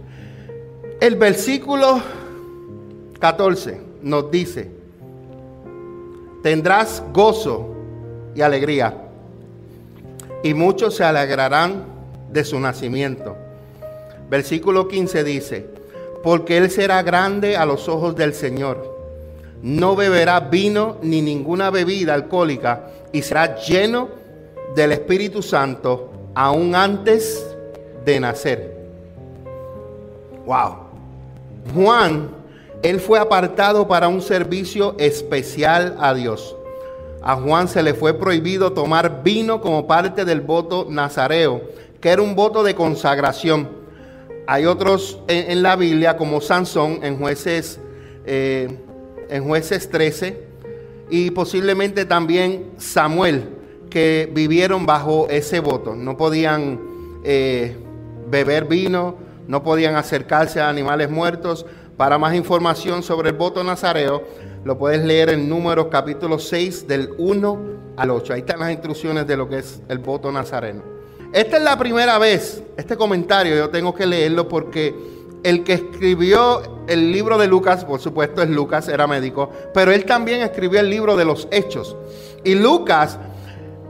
[0.99, 2.01] El versículo
[3.21, 4.69] 14 nos dice,
[6.43, 7.73] tendrás gozo
[8.35, 8.97] y alegría,
[10.43, 11.85] y muchos se alegrarán
[12.29, 13.37] de su nacimiento.
[14.29, 15.69] Versículo 15 dice,
[16.21, 18.91] porque Él será grande a los ojos del Señor
[19.61, 24.09] no beberá vino ni ninguna bebida alcohólica y será lleno
[24.75, 27.45] del Espíritu Santo aún antes
[28.03, 28.77] de nacer.
[30.45, 30.77] Wow.
[31.75, 32.29] Juan,
[32.83, 36.55] él fue apartado para un servicio especial a Dios.
[37.21, 41.61] A Juan se le fue prohibido tomar vino como parte del voto nazareo,
[41.99, 43.69] que era un voto de consagración.
[44.47, 47.79] Hay otros en, la Biblia, como Sansón, en jueces
[48.25, 48.79] eh,
[49.31, 50.43] en jueces 13
[51.09, 53.45] y posiblemente también Samuel,
[53.89, 55.95] que vivieron bajo ese voto.
[55.95, 56.79] No podían
[57.23, 57.75] eh,
[58.29, 59.15] beber vino,
[59.47, 61.65] no podían acercarse a animales muertos.
[62.01, 64.23] Para más información sobre el voto nazareo,
[64.65, 67.59] lo puedes leer en Números capítulo 6 del 1
[67.95, 68.33] al 8.
[68.33, 70.81] Ahí están las instrucciones de lo que es el voto nazareno.
[71.31, 74.95] Esta es la primera vez, este comentario yo tengo que leerlo porque
[75.43, 80.03] el que escribió el libro de Lucas, por supuesto es Lucas, era médico, pero él
[80.03, 81.95] también escribió el libro de los Hechos.
[82.43, 83.19] Y Lucas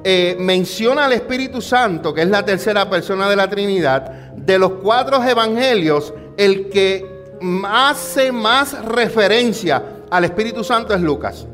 [0.04, 4.74] eh, menciona al Espíritu Santo, que es la tercera persona de la Trinidad, de los
[4.84, 7.21] cuatro evangelios, el que
[7.68, 11.46] hace más referencia al Espíritu Santo es Lucas.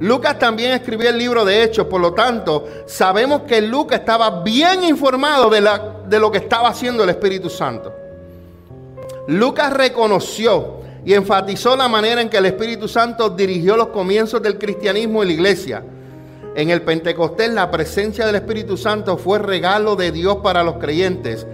[0.00, 4.84] Lucas también escribió el libro de Hechos, por lo tanto, sabemos que Lucas estaba bien
[4.84, 7.94] informado de, la, de lo que estaba haciendo el Espíritu Santo.
[9.28, 14.58] Lucas reconoció y enfatizó la manera en que el Espíritu Santo dirigió los comienzos del
[14.58, 15.82] cristianismo en la iglesia.
[16.54, 21.46] En el Pentecostés la presencia del Espíritu Santo fue regalo de Dios para los creyentes,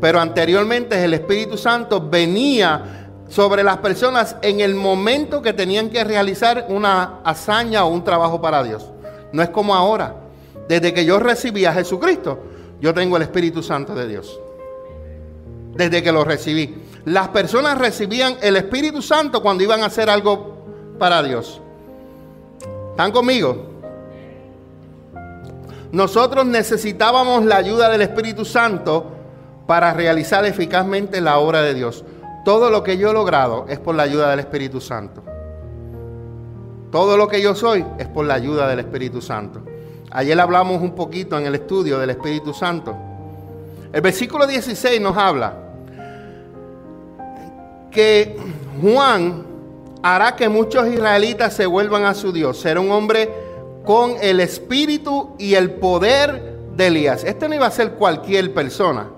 [0.00, 6.04] pero anteriormente el Espíritu Santo venía sobre las personas en el momento que tenían que
[6.04, 8.90] realizar una hazaña o un trabajo para Dios.
[9.32, 10.14] No es como ahora.
[10.68, 12.38] Desde que yo recibí a Jesucristo,
[12.80, 14.40] yo tengo el Espíritu Santo de Dios.
[15.74, 16.74] Desde que lo recibí
[17.06, 20.56] las personas recibían el Espíritu Santo cuando iban a hacer algo
[20.98, 21.60] para Dios.
[22.90, 23.64] ¿Están conmigo?
[25.92, 29.15] Nosotros necesitábamos la ayuda del Espíritu Santo
[29.66, 32.04] para realizar eficazmente la obra de Dios.
[32.44, 35.22] Todo lo que yo he logrado es por la ayuda del Espíritu Santo.
[36.92, 39.60] Todo lo que yo soy es por la ayuda del Espíritu Santo.
[40.12, 42.96] Ayer hablamos un poquito en el estudio del Espíritu Santo.
[43.92, 45.54] El versículo 16 nos habla
[47.90, 48.36] que
[48.80, 49.44] Juan
[50.02, 52.60] hará que muchos israelitas se vuelvan a su Dios.
[52.60, 53.28] Será un hombre
[53.84, 57.24] con el espíritu y el poder de Elías.
[57.24, 59.08] Este no iba a ser cualquier persona.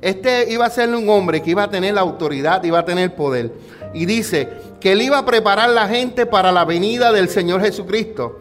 [0.00, 3.14] Este iba a ser un hombre que iba a tener la autoridad, iba a tener
[3.14, 3.52] poder.
[3.94, 4.48] Y dice
[4.80, 8.40] que él iba a preparar la gente para la venida del Señor Jesucristo.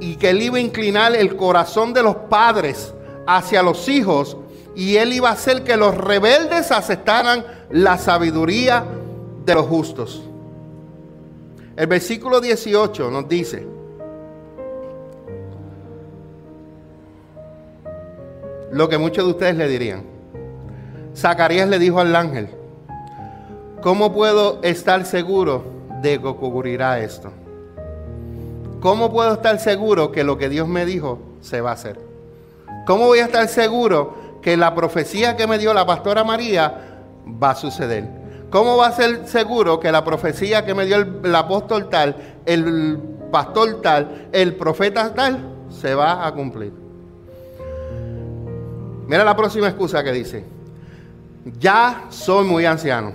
[0.00, 2.92] Y que él iba a inclinar el corazón de los padres
[3.26, 4.36] hacia los hijos.
[4.76, 8.84] Y él iba a hacer que los rebeldes aceptaran la sabiduría
[9.44, 10.22] de los justos.
[11.76, 13.66] El versículo 18 nos dice,
[18.72, 20.17] lo que muchos de ustedes le dirían.
[21.18, 22.48] Zacarías le dijo al ángel,
[23.82, 25.64] ¿cómo puedo estar seguro
[26.00, 27.32] de que ocurrirá esto?
[28.80, 31.98] ¿Cómo puedo estar seguro que lo que Dios me dijo se va a hacer?
[32.86, 37.00] ¿Cómo voy a estar seguro que la profecía que me dio la pastora María
[37.42, 38.08] va a suceder?
[38.50, 42.14] ¿Cómo va a ser seguro que la profecía que me dio el, apóstol tal,
[42.46, 42.96] el
[43.32, 46.72] pastor tal, el profeta tal, se va a cumplir?
[49.08, 50.57] Mira la próxima excusa que dice.
[51.58, 53.12] Ya soy muy anciano.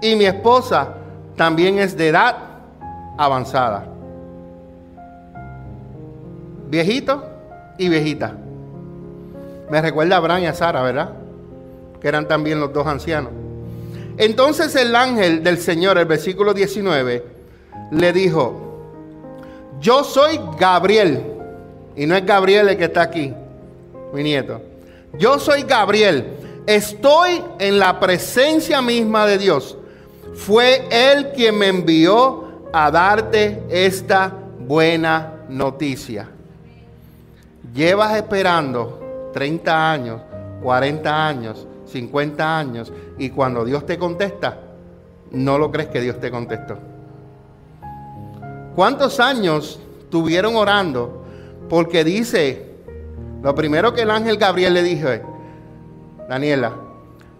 [0.00, 0.94] Y mi esposa
[1.36, 2.36] también es de edad
[3.18, 3.86] avanzada.
[6.68, 7.24] Viejito
[7.78, 8.34] y viejita.
[9.70, 11.10] Me recuerda a Abraham y a Sara, ¿verdad?
[12.00, 13.32] Que eran también los dos ancianos.
[14.18, 17.24] Entonces el ángel del Señor, el versículo 19,
[17.92, 18.62] le dijo,
[19.80, 21.22] yo soy Gabriel,
[21.96, 23.32] y no es Gabriel el que está aquí,
[24.12, 24.60] mi nieto,
[25.18, 29.76] yo soy Gabriel, estoy en la presencia misma de Dios.
[30.34, 36.28] Fue Él quien me envió a darte esta buena noticia.
[37.74, 40.20] Llevas esperando 30 años,
[40.62, 44.58] 40 años, 50 años y cuando Dios te contesta,
[45.30, 46.78] no lo crees que Dios te contestó.
[48.74, 51.24] ¿Cuántos años tuvieron orando?
[51.68, 52.72] Porque dice,
[53.42, 55.08] lo primero que el ángel Gabriel le dijo,
[56.28, 56.72] Daniela,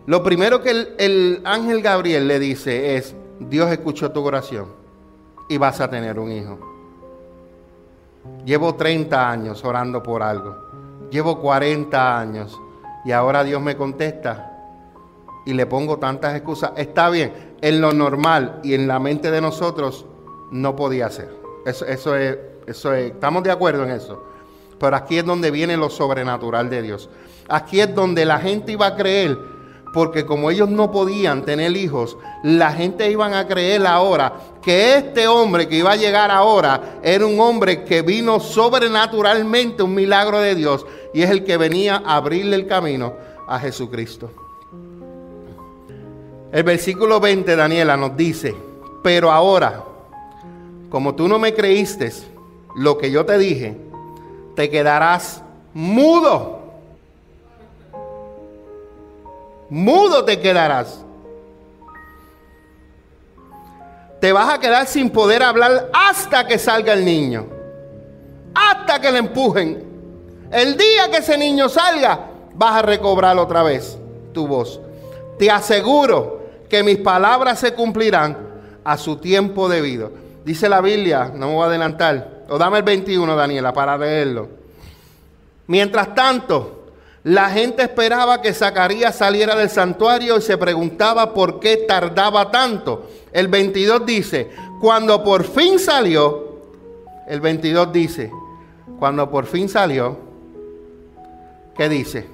[0.07, 4.67] lo primero que el, el ángel Gabriel le dice es, Dios escuchó tu oración
[5.49, 6.59] y vas a tener un hijo.
[8.45, 10.57] Llevo 30 años orando por algo.
[11.11, 12.59] Llevo 40 años
[13.05, 14.53] y ahora Dios me contesta
[15.45, 16.73] y le pongo tantas excusas.
[16.77, 20.07] Está bien, en lo normal y en la mente de nosotros
[20.51, 21.35] no podía ser.
[21.67, 24.25] Eso, eso, es, eso es, estamos de acuerdo en eso.
[24.83, 27.09] Pero aquí es donde viene lo sobrenatural de Dios.
[27.49, 29.39] Aquí es donde la gente iba a creer,
[29.95, 35.29] porque como ellos no podían tener hijos, la gente iban a creer ahora que este
[35.29, 40.57] hombre que iba a llegar ahora era un hombre que vino sobrenaturalmente, un milagro de
[40.57, 43.15] Dios, y es el que venía a abrirle el camino
[43.47, 44.33] a Jesucristo.
[46.51, 48.53] El versículo 20, Daniela, nos dice,
[49.01, 49.85] pero ahora,
[50.91, 52.13] como tú no me creíste
[52.75, 53.92] lo que yo te dije,
[54.55, 55.43] te quedarás
[55.73, 56.61] mudo.
[59.71, 61.03] Mudo te quedarás.
[64.21, 67.47] Te vas a quedar sin poder hablar hasta que salga el niño.
[68.55, 69.93] Hasta que le empujen.
[70.53, 73.99] El día que ese niño salga, vas a recobrar otra vez
[74.33, 74.81] tu voz.
[75.39, 78.37] Te aseguro que mis palabras se cumplirán
[78.85, 80.13] a su tiempo debido.
[80.45, 84.47] Dice la Biblia, no me voy a adelantar, o dame el 21, Daniela, para leerlo.
[85.67, 86.83] Mientras tanto,
[87.25, 93.09] La gente esperaba que Zacarías saliera del santuario y se preguntaba por qué tardaba tanto.
[93.33, 94.51] El 22 dice,
[94.81, 96.59] cuando por fin salió,
[97.29, 98.33] el 22 dice,
[98.99, 100.19] cuando por fin salió,
[101.77, 102.27] ¿qué dice?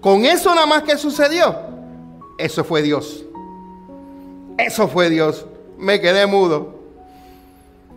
[0.00, 1.56] Con eso nada más que sucedió,
[2.38, 3.24] eso fue Dios.
[4.56, 5.46] Eso fue Dios.
[5.78, 6.74] Me quedé mudo.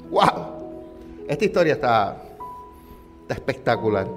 [0.09, 1.25] ¡Wow!
[1.27, 2.17] Esta historia está
[3.29, 4.07] espectacular.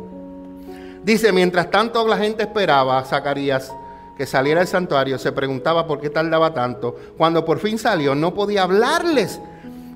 [1.03, 3.73] Dice, mientras tanto la gente esperaba a Zacarías
[4.17, 6.95] que saliera del santuario, se preguntaba por qué tardaba tanto.
[7.17, 9.41] Cuando por fin salió, no podía hablarles.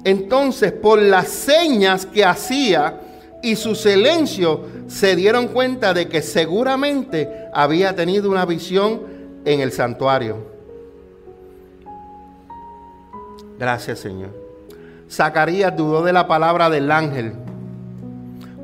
[0.02, 3.00] Entonces, por las señas que hacía
[3.42, 9.02] y su silencio, se dieron cuenta de que seguramente había tenido una visión
[9.44, 10.53] en el santuario.
[13.58, 14.30] Gracias, Señor.
[15.10, 17.34] Zacarías dudó de la palabra del ángel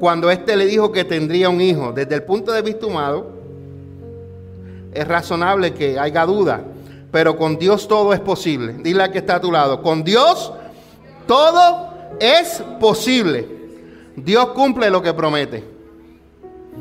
[0.00, 1.92] cuando éste le dijo que tendría un hijo.
[1.92, 3.26] Desde el punto de vista humano,
[4.92, 6.62] es razonable que haya duda,
[7.12, 8.76] pero con Dios todo es posible.
[8.80, 10.52] Dile a que está a tu lado, con Dios
[11.26, 13.46] todo es posible.
[14.16, 15.62] Dios cumple lo que promete.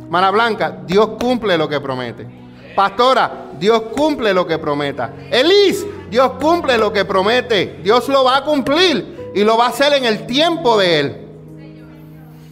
[0.10, 2.26] Mana Blanca, Dios cumple lo que promete.
[2.74, 5.14] Pastora, Dios cumple lo que prometa.
[5.30, 7.80] Elis, Dios cumple lo que promete.
[7.84, 11.26] Dios lo va a cumplir y lo va a hacer en el tiempo de Él.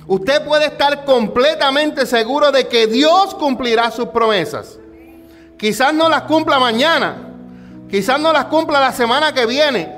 [0.08, 4.80] Usted puede estar completamente seguro de que Dios cumplirá sus promesas.
[5.58, 7.34] Quizás no las cumpla mañana,
[7.90, 9.94] quizás no las cumpla la semana que viene,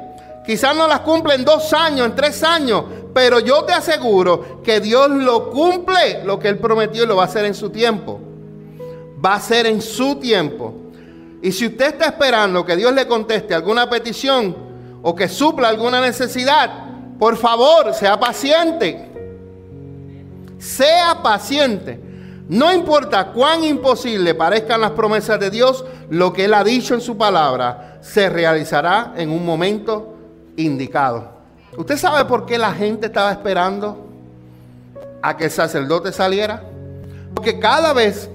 [0.45, 4.79] quizás no las cumpla en dos años, en tres años, pero yo te aseguro que
[4.79, 8.19] Dios lo cumple, lo que Él prometió y lo va a hacer en su tiempo.
[9.23, 10.73] Va a ser en su tiempo.
[11.41, 14.55] Y si usted está esperando que Dios le conteste alguna petición
[15.01, 16.69] o que supla alguna necesidad,
[17.17, 19.07] por favor, sea paciente.
[20.57, 21.99] Sea paciente.
[22.49, 27.01] No importa cuán imposible parezcan las promesas de Dios, lo que Él ha dicho en
[27.01, 30.15] su palabra se realizará en un momento
[30.57, 31.31] indicado.
[31.77, 34.09] ¿Usted sabe por qué la gente estaba esperando
[35.21, 36.63] a que el sacerdote saliera?
[37.33, 38.29] Porque cada vez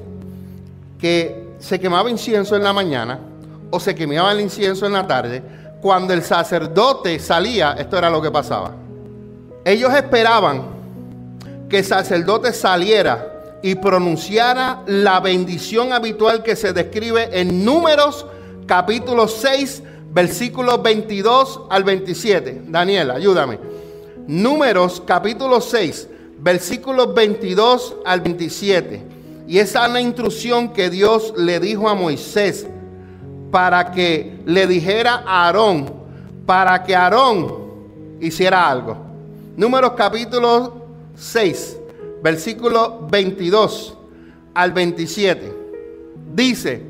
[0.98, 3.18] que se quemaba incienso en la mañana
[3.70, 5.42] o se quemaba el incienso en la tarde,
[5.80, 8.72] cuando el sacerdote salía, esto era lo que pasaba.
[9.64, 10.62] Ellos esperaban
[11.70, 18.26] que el sacerdote saliera y pronunciara la bendición habitual que se describe en Números
[18.66, 22.64] capítulo 6, versículos 22 al 27.
[22.66, 23.58] Daniel, ayúdame.
[24.26, 26.08] Números capítulo 6,
[26.40, 29.13] versículos 22 al 27.
[29.46, 32.66] Y esa es la instrucción que Dios le dijo a Moisés
[33.50, 35.92] para que le dijera a Aarón,
[36.46, 37.54] para que Aarón
[38.20, 38.96] hiciera algo.
[39.56, 41.76] Números capítulo 6,
[42.22, 43.96] versículo 22
[44.54, 45.54] al 27.
[46.34, 46.82] Dice,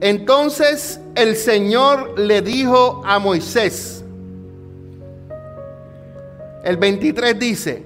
[0.00, 4.04] entonces el Señor le dijo a Moisés,
[6.64, 7.84] el 23 dice,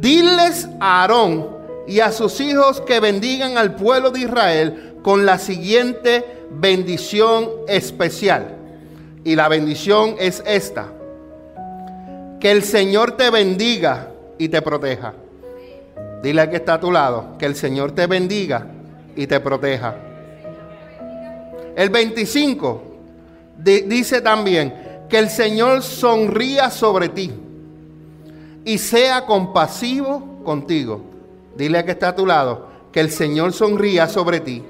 [0.00, 1.55] diles a Aarón
[1.86, 8.56] y a sus hijos que bendigan al pueblo de Israel con la siguiente bendición especial.
[9.24, 10.92] Y la bendición es esta.
[12.40, 15.14] Que el Señor te bendiga y te proteja.
[16.22, 18.66] Dile a que está a tu lado, que el Señor te bendiga
[19.14, 19.96] y te proteja.
[21.76, 22.82] El 25
[23.58, 24.74] dice también
[25.08, 27.32] que el Señor sonría sobre ti
[28.64, 31.15] y sea compasivo contigo.
[31.56, 34.62] Dile a que está a tu lado, que el Señor sonría sobre ti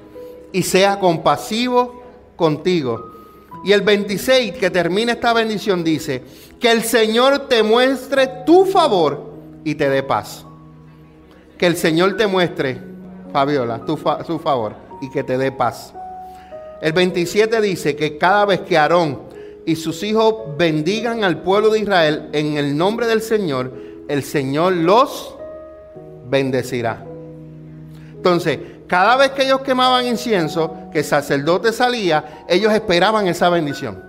[0.51, 2.01] y sea compasivo
[2.35, 3.11] contigo.
[3.63, 6.23] Y el 26 que termina esta bendición dice,
[6.59, 9.33] que el Señor te muestre tu favor
[9.63, 10.45] y te dé paz.
[11.57, 12.79] Que el Señor te muestre,
[13.31, 15.93] Fabiola, tu su favor y que te dé paz.
[16.81, 19.19] El 27 dice que cada vez que Aarón
[19.65, 23.73] y sus hijos bendigan al pueblo de Israel en el nombre del Señor,
[24.07, 25.36] el Señor los
[26.29, 27.03] bendecirá.
[28.15, 34.03] Entonces, cada vez que ellos quemaban incienso, que el sacerdote salía, ellos esperaban esa bendición.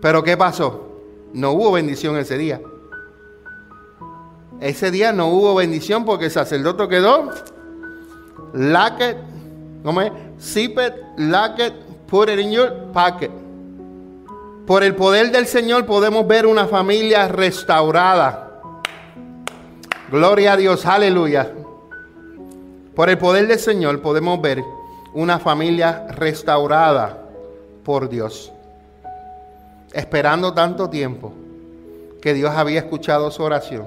[0.00, 0.88] Pero ¿qué pasó?
[1.32, 2.60] No hubo bendición ese día.
[4.60, 7.30] Ese día no hubo bendición porque el sacerdote quedó
[8.52, 9.00] lock
[9.84, 10.12] ¿cómo es?
[10.40, 11.74] Zip it, lock it,
[12.06, 13.30] put it in your pocket.
[14.66, 18.47] Por el poder del Señor podemos ver una familia restaurada.
[20.10, 21.52] Gloria a Dios, aleluya.
[22.94, 24.64] Por el poder del Señor podemos ver
[25.12, 27.28] una familia restaurada
[27.84, 28.50] por Dios.
[29.92, 31.34] Esperando tanto tiempo
[32.22, 33.86] que Dios había escuchado su oración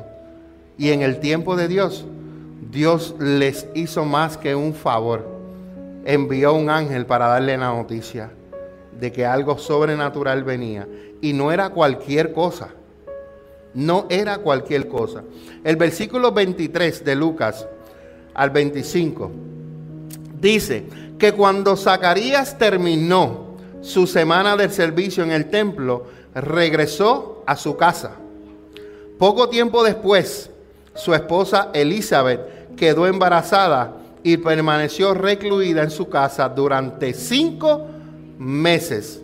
[0.77, 2.05] y en el tiempo de Dios
[2.69, 5.27] Dios les hizo más que un favor.
[6.05, 8.29] Envió un ángel para darle la noticia
[8.91, 10.87] de que algo sobrenatural venía.
[11.19, 12.69] Y no era cualquier cosa.
[13.73, 15.23] No era cualquier cosa.
[15.63, 17.65] El versículo 23 de Lucas
[18.33, 19.31] al 25
[20.39, 20.85] dice
[21.17, 23.51] que cuando Zacarías terminó
[23.81, 28.11] su semana del servicio en el templo, regresó a su casa.
[29.17, 30.49] Poco tiempo después,
[30.95, 37.87] su esposa Elizabeth quedó embarazada y permaneció recluida en su casa durante cinco
[38.37, 39.21] meses.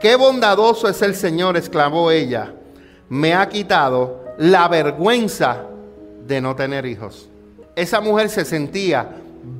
[0.00, 2.54] Qué bondadoso es el Señor, exclamó ella.
[3.08, 5.64] Me ha quitado la vergüenza
[6.26, 7.28] de no tener hijos.
[7.74, 9.08] Esa mujer se sentía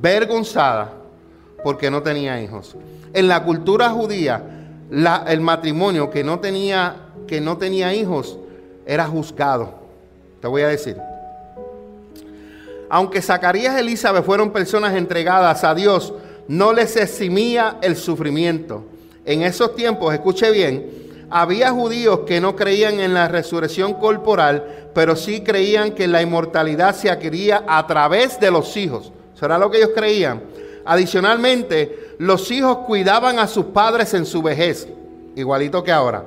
[0.00, 0.92] vergonzada
[1.62, 2.76] porque no tenía hijos.
[3.12, 4.42] En la cultura judía,
[5.26, 6.96] el matrimonio que no, tenía,
[7.26, 8.38] que no tenía hijos
[8.86, 9.74] era juzgado.
[10.40, 10.96] Te voy a decir.
[12.90, 16.14] Aunque Zacarías y Elizabeth fueron personas entregadas a Dios,
[16.48, 18.84] no les eximía el sufrimiento.
[19.26, 20.90] En esos tiempos, escuche bien,
[21.30, 26.94] había judíos que no creían en la resurrección corporal, pero sí creían que la inmortalidad
[26.94, 29.12] se adquiría a través de los hijos.
[29.34, 30.42] ¿Será lo que ellos creían?
[30.84, 34.88] Adicionalmente, los hijos cuidaban a sus padres en su vejez,
[35.36, 36.24] igualito que ahora,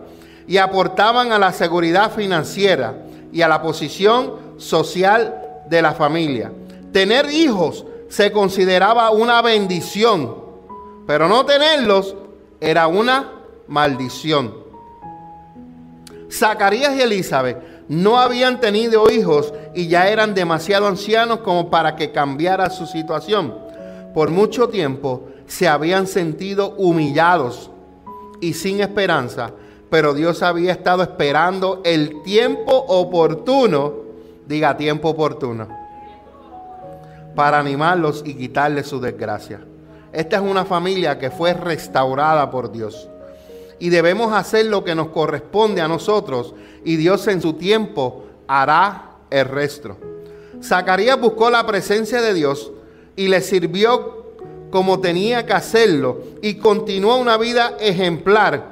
[0.48, 2.96] y aportaban a la seguridad financiera
[3.34, 6.52] y a la posición social de la familia.
[6.92, 10.36] Tener hijos se consideraba una bendición,
[11.08, 12.16] pero no tenerlos
[12.60, 13.32] era una
[13.68, 14.61] maldición.
[16.32, 17.58] Zacarías y Elizabeth
[17.88, 23.54] no habían tenido hijos y ya eran demasiado ancianos como para que cambiara su situación.
[24.14, 27.70] Por mucho tiempo se habían sentido humillados
[28.40, 29.52] y sin esperanza,
[29.90, 33.94] pero Dios había estado esperando el tiempo oportuno,
[34.48, 35.68] diga tiempo oportuno
[37.36, 39.62] para animarlos y quitarles su desgracia.
[40.12, 43.11] Esta es una familia que fue restaurada por Dios.
[43.82, 46.54] Y debemos hacer lo que nos corresponde a nosotros
[46.86, 49.98] y Dios en su tiempo hará el resto.
[50.64, 52.72] Zacarías buscó la presencia de Dios
[53.16, 54.36] y le sirvió
[54.70, 58.72] como tenía que hacerlo y continuó una vida ejemplar.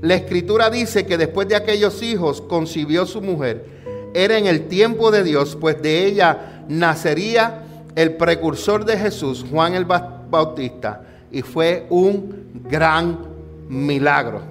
[0.00, 3.66] La escritura dice que después de aquellos hijos concibió su mujer.
[4.14, 7.62] Era en el tiempo de Dios, pues de ella nacería
[7.94, 13.35] el precursor de Jesús, Juan el Bautista, y fue un gran
[13.68, 14.42] milagro.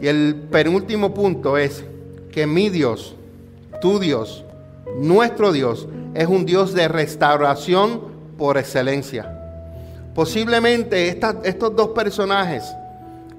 [0.00, 1.84] Y el penúltimo punto es
[2.30, 3.16] que mi Dios,
[3.80, 4.44] tu Dios,
[4.98, 8.00] nuestro Dios, es un Dios de restauración
[8.36, 9.34] por excelencia.
[10.14, 12.64] Posiblemente estos dos personajes,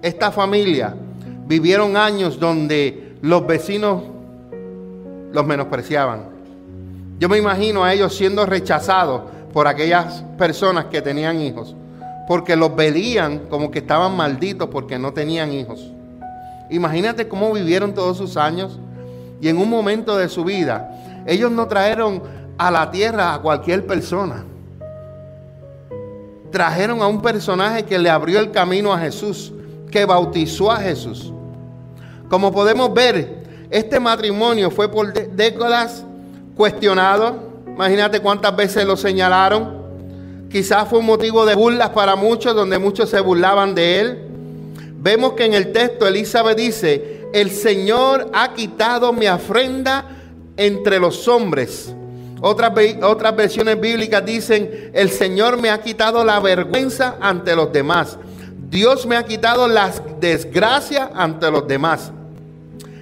[0.02, 0.96] esta familia,
[1.48, 4.04] vivieron años donde los vecinos
[5.32, 6.40] los menospreciaban
[7.20, 11.76] yo me imagino a ellos siendo rechazados por aquellas personas que tenían hijos,
[12.30, 15.92] porque los veían como que estaban malditos porque no tenían hijos.
[16.70, 18.78] Imagínate cómo vivieron todos sus años
[19.42, 20.92] y en un momento de su vida,
[21.26, 22.22] ellos no trajeron
[22.56, 24.46] a la tierra a cualquier persona.
[26.52, 29.52] Trajeron a un personaje que le abrió el camino a Jesús,
[29.90, 31.34] que bautizó a Jesús.
[32.30, 36.06] Como podemos ver, este matrimonio fue por décadas
[36.56, 37.38] cuestionado.
[37.66, 39.79] Imagínate cuántas veces lo señalaron.
[40.50, 44.18] Quizás fue un motivo de burlas para muchos, donde muchos se burlaban de él.
[45.02, 50.06] Vemos que en el texto Elizabeth dice, el Señor ha quitado mi ofrenda
[50.58, 51.94] entre los hombres.
[52.42, 52.72] Otras,
[53.02, 58.18] otras versiones bíblicas dicen, el Señor me ha quitado la vergüenza ante los demás.
[58.70, 62.12] Dios me ha quitado las desgracias ante los demás.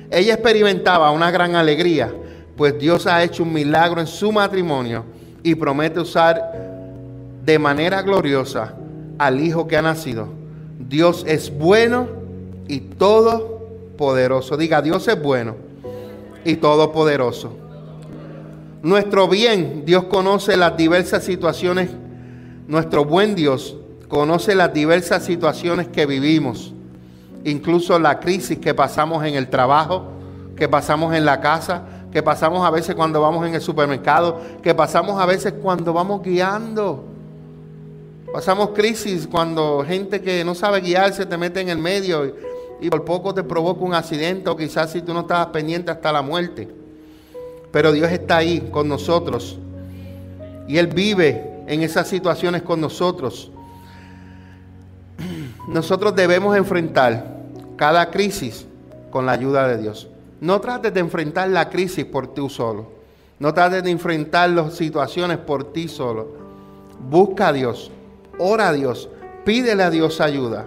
[0.09, 2.11] Ella experimentaba una gran alegría
[2.57, 5.05] pues Dios ha hecho un milagro en su matrimonio
[5.43, 6.76] y promete usar
[7.47, 8.73] de manera gloriosa
[9.17, 10.27] al hijo que ha nacido.
[10.77, 12.09] Dios es bueno
[12.67, 14.57] y todopoderoso.
[14.57, 15.55] Diga, Dios es bueno
[16.43, 17.55] y todopoderoso.
[18.83, 21.89] Nuestro bien, Dios conoce las diversas situaciones.
[22.67, 23.77] Nuestro buen Dios
[24.09, 26.73] conoce las diversas situaciones que vivimos,
[27.45, 30.11] incluso la crisis que pasamos en el trabajo,
[30.57, 34.75] que pasamos en la casa, que pasamos a veces cuando vamos en el supermercado, que
[34.75, 37.15] pasamos a veces cuando vamos guiando.
[38.31, 42.35] Pasamos crisis cuando gente que no sabe guiarse te mete en el medio
[42.81, 46.11] y, por poco te provoca un accidente o quizás si tú no estabas pendiente hasta
[46.11, 46.67] la muerte.
[47.71, 49.57] Pero Dios está ahí con nosotros
[50.67, 53.51] y Él vive en esas situaciones con nosotros.
[55.67, 57.37] Nosotros debemos enfrentar
[57.75, 58.65] cada crisis
[59.09, 60.09] con la ayuda de Dios.
[60.41, 62.91] No trates de enfrentar la crisis por tú solo.
[63.39, 66.35] No trates de enfrentar las situaciones por ti solo.
[67.09, 67.91] Busca a Dios,
[68.37, 69.09] ora a Dios,
[69.45, 70.65] pídele a Dios ayuda.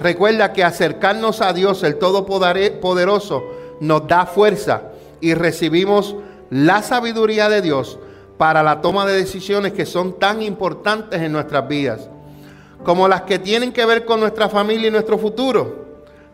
[0.00, 3.44] Recuerda que acercarnos a Dios, el Todopoderoso,
[3.80, 4.82] nos da fuerza
[5.20, 6.16] y recibimos
[6.50, 7.98] la sabiduría de Dios
[8.36, 12.08] para la toma de decisiones que son tan importantes en nuestras vidas,
[12.84, 15.86] como las que tienen que ver con nuestra familia y nuestro futuro.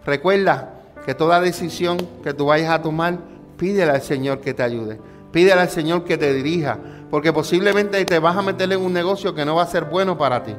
[0.06, 0.74] Recuerda
[1.04, 3.18] que toda decisión que tú vayas a tomar,
[3.58, 4.98] pídele al Señor que te ayude.
[5.32, 6.78] Pídele al Señor que te dirija,
[7.10, 10.16] porque posiblemente te vas a meter en un negocio que no va a ser bueno
[10.16, 10.54] para ti.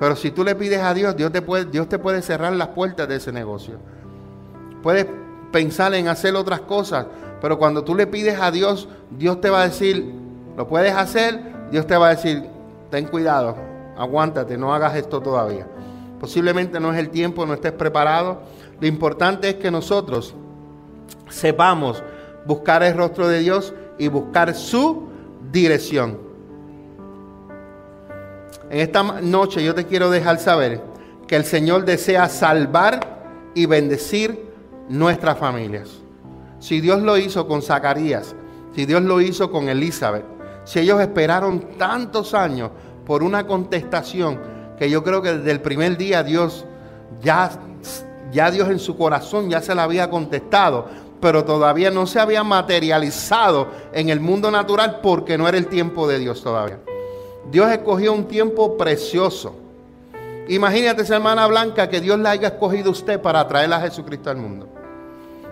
[0.00, 2.68] Pero si tú le pides a Dios, Dios te puede, Dios te puede cerrar las
[2.68, 3.74] puertas de ese negocio.
[4.82, 5.06] Puedes
[5.52, 7.06] pensar en hacer otras cosas,
[7.42, 10.10] pero cuando tú le pides a Dios, Dios te va a decir,
[10.56, 11.38] lo puedes hacer,
[11.70, 12.48] Dios te va a decir,
[12.90, 13.56] ten cuidado,
[13.98, 15.66] aguántate, no hagas esto todavía.
[16.18, 18.40] Posiblemente no es el tiempo, no estés preparado.
[18.80, 20.34] Lo importante es que nosotros
[21.28, 22.02] sepamos
[22.46, 25.08] buscar el rostro de Dios y buscar su
[25.52, 26.29] dirección.
[28.70, 30.80] En esta noche yo te quiero dejar saber
[31.26, 34.48] que el Señor desea salvar y bendecir
[34.88, 35.90] nuestras familias.
[36.60, 38.36] Si Dios lo hizo con Zacarías,
[38.72, 40.24] si Dios lo hizo con Elizabeth,
[40.64, 42.70] si ellos esperaron tantos años
[43.04, 44.38] por una contestación
[44.78, 46.64] que yo creo que desde el primer día Dios
[47.20, 47.50] ya,
[48.30, 50.86] ya Dios en su corazón ya se la había contestado,
[51.20, 56.06] pero todavía no se había materializado en el mundo natural porque no era el tiempo
[56.06, 56.78] de Dios todavía.
[57.50, 59.56] Dios escogió un tiempo precioso.
[60.48, 64.30] Imagínate esa hermana blanca que Dios la haya escogido a usted para traer a Jesucristo
[64.30, 64.68] al mundo.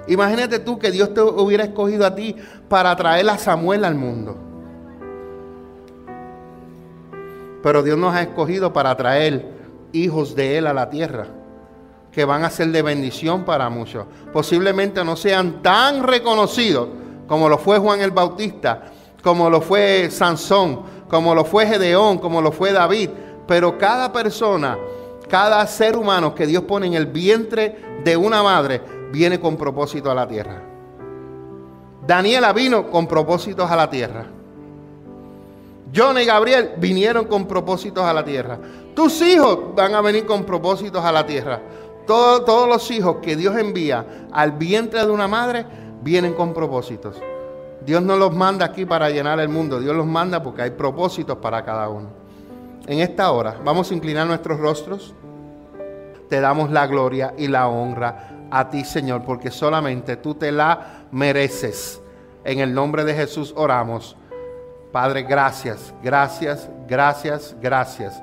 [0.06, 2.34] Imagínate tú que Dios te hubiera escogido a ti
[2.68, 4.36] para traer a Samuel al mundo.
[7.62, 9.46] Pero Dios nos ha escogido para traer
[9.92, 11.26] hijos de Él a la tierra
[12.12, 14.06] que van a ser de bendición para muchos.
[14.32, 16.88] Posiblemente no sean tan reconocidos
[17.26, 18.84] como lo fue Juan el Bautista,
[19.22, 23.10] como lo fue Sansón, como lo fue Gedeón, como lo fue David,
[23.46, 24.78] pero cada persona,
[25.28, 28.80] cada ser humano que Dios pone en el vientre de una madre,
[29.10, 30.62] viene con propósito a la tierra.
[32.06, 34.26] Daniela vino con propósitos a la tierra.
[35.94, 38.58] John y Gabriel vinieron con propósitos a la tierra.
[38.94, 41.60] Tus hijos van a venir con propósitos a la tierra
[42.08, 45.66] todos los hijos que Dios envía al vientre de una madre
[46.02, 47.16] vienen con propósitos.
[47.88, 51.38] Dios no los manda aquí para llenar el mundo, Dios los manda porque hay propósitos
[51.38, 52.10] para cada uno.
[52.86, 55.14] En esta hora vamos a inclinar nuestros rostros.
[56.28, 61.06] Te damos la gloria y la honra a ti, Señor, porque solamente tú te la
[61.12, 62.02] mereces.
[62.44, 64.18] En el nombre de Jesús oramos.
[64.92, 68.22] Padre, gracias, gracias, gracias, gracias.